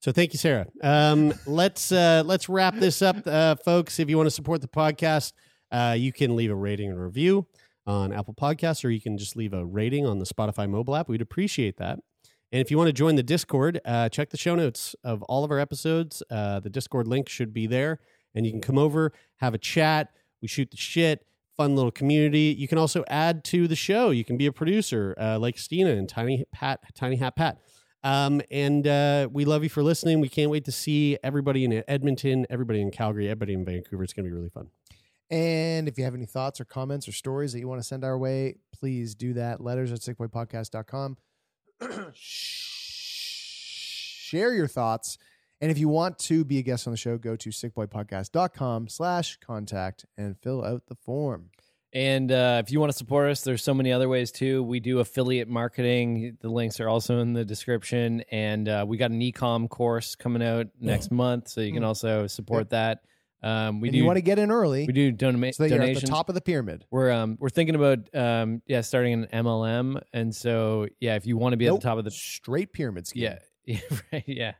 [0.00, 0.66] So thank you, Sarah.
[0.82, 3.98] Um, let's uh, let's wrap this up, uh, folks.
[3.98, 5.34] If you want to support the podcast,
[5.70, 7.46] uh, you can leave a rating and review
[7.86, 11.08] on Apple Podcasts, or you can just leave a rating on the Spotify mobile app.
[11.08, 11.98] We'd appreciate that.
[12.52, 15.44] And if you want to join the Discord, uh, check the show notes of all
[15.44, 16.22] of our episodes.
[16.30, 18.00] Uh, the Discord link should be there,
[18.34, 20.12] and you can come over, have a chat.
[20.42, 21.24] We shoot the shit.
[21.56, 22.54] Fun little community.
[22.58, 24.10] You can also add to the show.
[24.10, 27.58] You can be a producer, uh, like Stina and Tiny Pat, Tiny Hat Pat.
[28.02, 30.20] Um, and uh, we love you for listening.
[30.20, 34.02] We can't wait to see everybody in Edmonton, everybody in Calgary, everybody in Vancouver.
[34.02, 34.68] It's going to be really fun.
[35.30, 38.04] And if you have any thoughts or comments or stories that you want to send
[38.04, 39.60] our way, please do that.
[39.60, 41.16] Letters at sickboypodcast.com.
[43.02, 45.18] Share your thoughts.
[45.60, 49.36] And if you want to be a guest on the show, go to sickboypodcast.com slash
[49.44, 51.50] contact and fill out the form.
[51.92, 54.62] And uh, if you want to support us, there's so many other ways too.
[54.62, 56.38] We do affiliate marketing.
[56.40, 58.22] The links are also in the description.
[58.30, 61.86] And uh, we got an ecom course coming out next month, so you can Mm.
[61.86, 63.00] also support that.
[63.42, 65.80] Um, we and do you want to get in early we do donate so you're
[65.82, 66.84] at the top of the pyramid.
[66.90, 71.36] We're um we're thinking about um yeah starting an MLM, and so yeah, if you
[71.36, 73.22] want to be at the top of the Straight pyramid scheme.
[73.24, 73.38] yeah.
[73.66, 73.78] Yeah,
[74.12, 74.24] right.
[74.26, 74.52] Yeah,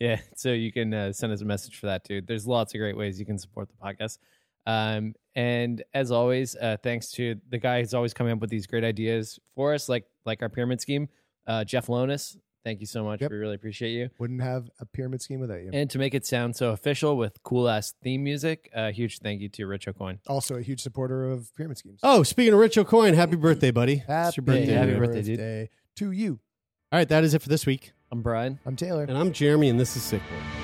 [0.00, 0.20] yeah.
[0.36, 2.22] So you can uh, send us a message for that too.
[2.22, 4.18] There's lots of great ways you can support the podcast.
[4.64, 8.66] Um, and as always, uh, thanks to the guy who's always coming up with these
[8.66, 11.08] great ideas for us, like like our pyramid scheme,
[11.46, 12.36] uh, Jeff Lonis.
[12.64, 13.20] Thank you so much.
[13.20, 13.30] Yep.
[13.30, 14.08] We really appreciate you.
[14.18, 15.70] Wouldn't have a pyramid scheme without you.
[15.72, 19.42] And to make it sound so official with cool ass theme music, a huge thank
[19.42, 20.18] you to Rich Aucoin.
[20.26, 22.00] also a huge supporter of pyramid schemes.
[22.02, 23.96] Oh, speaking of Rich Aucoin, happy birthday, buddy.
[23.96, 24.72] Happy, your birthday.
[24.72, 24.98] happy dude.
[24.98, 25.68] birthday, dude.
[25.96, 26.40] to you.
[26.90, 27.92] All right, that is it for this week.
[28.10, 28.58] I'm Brian.
[28.64, 29.02] I'm Taylor.
[29.02, 30.63] And I'm Jeremy, and this is Sick Boy.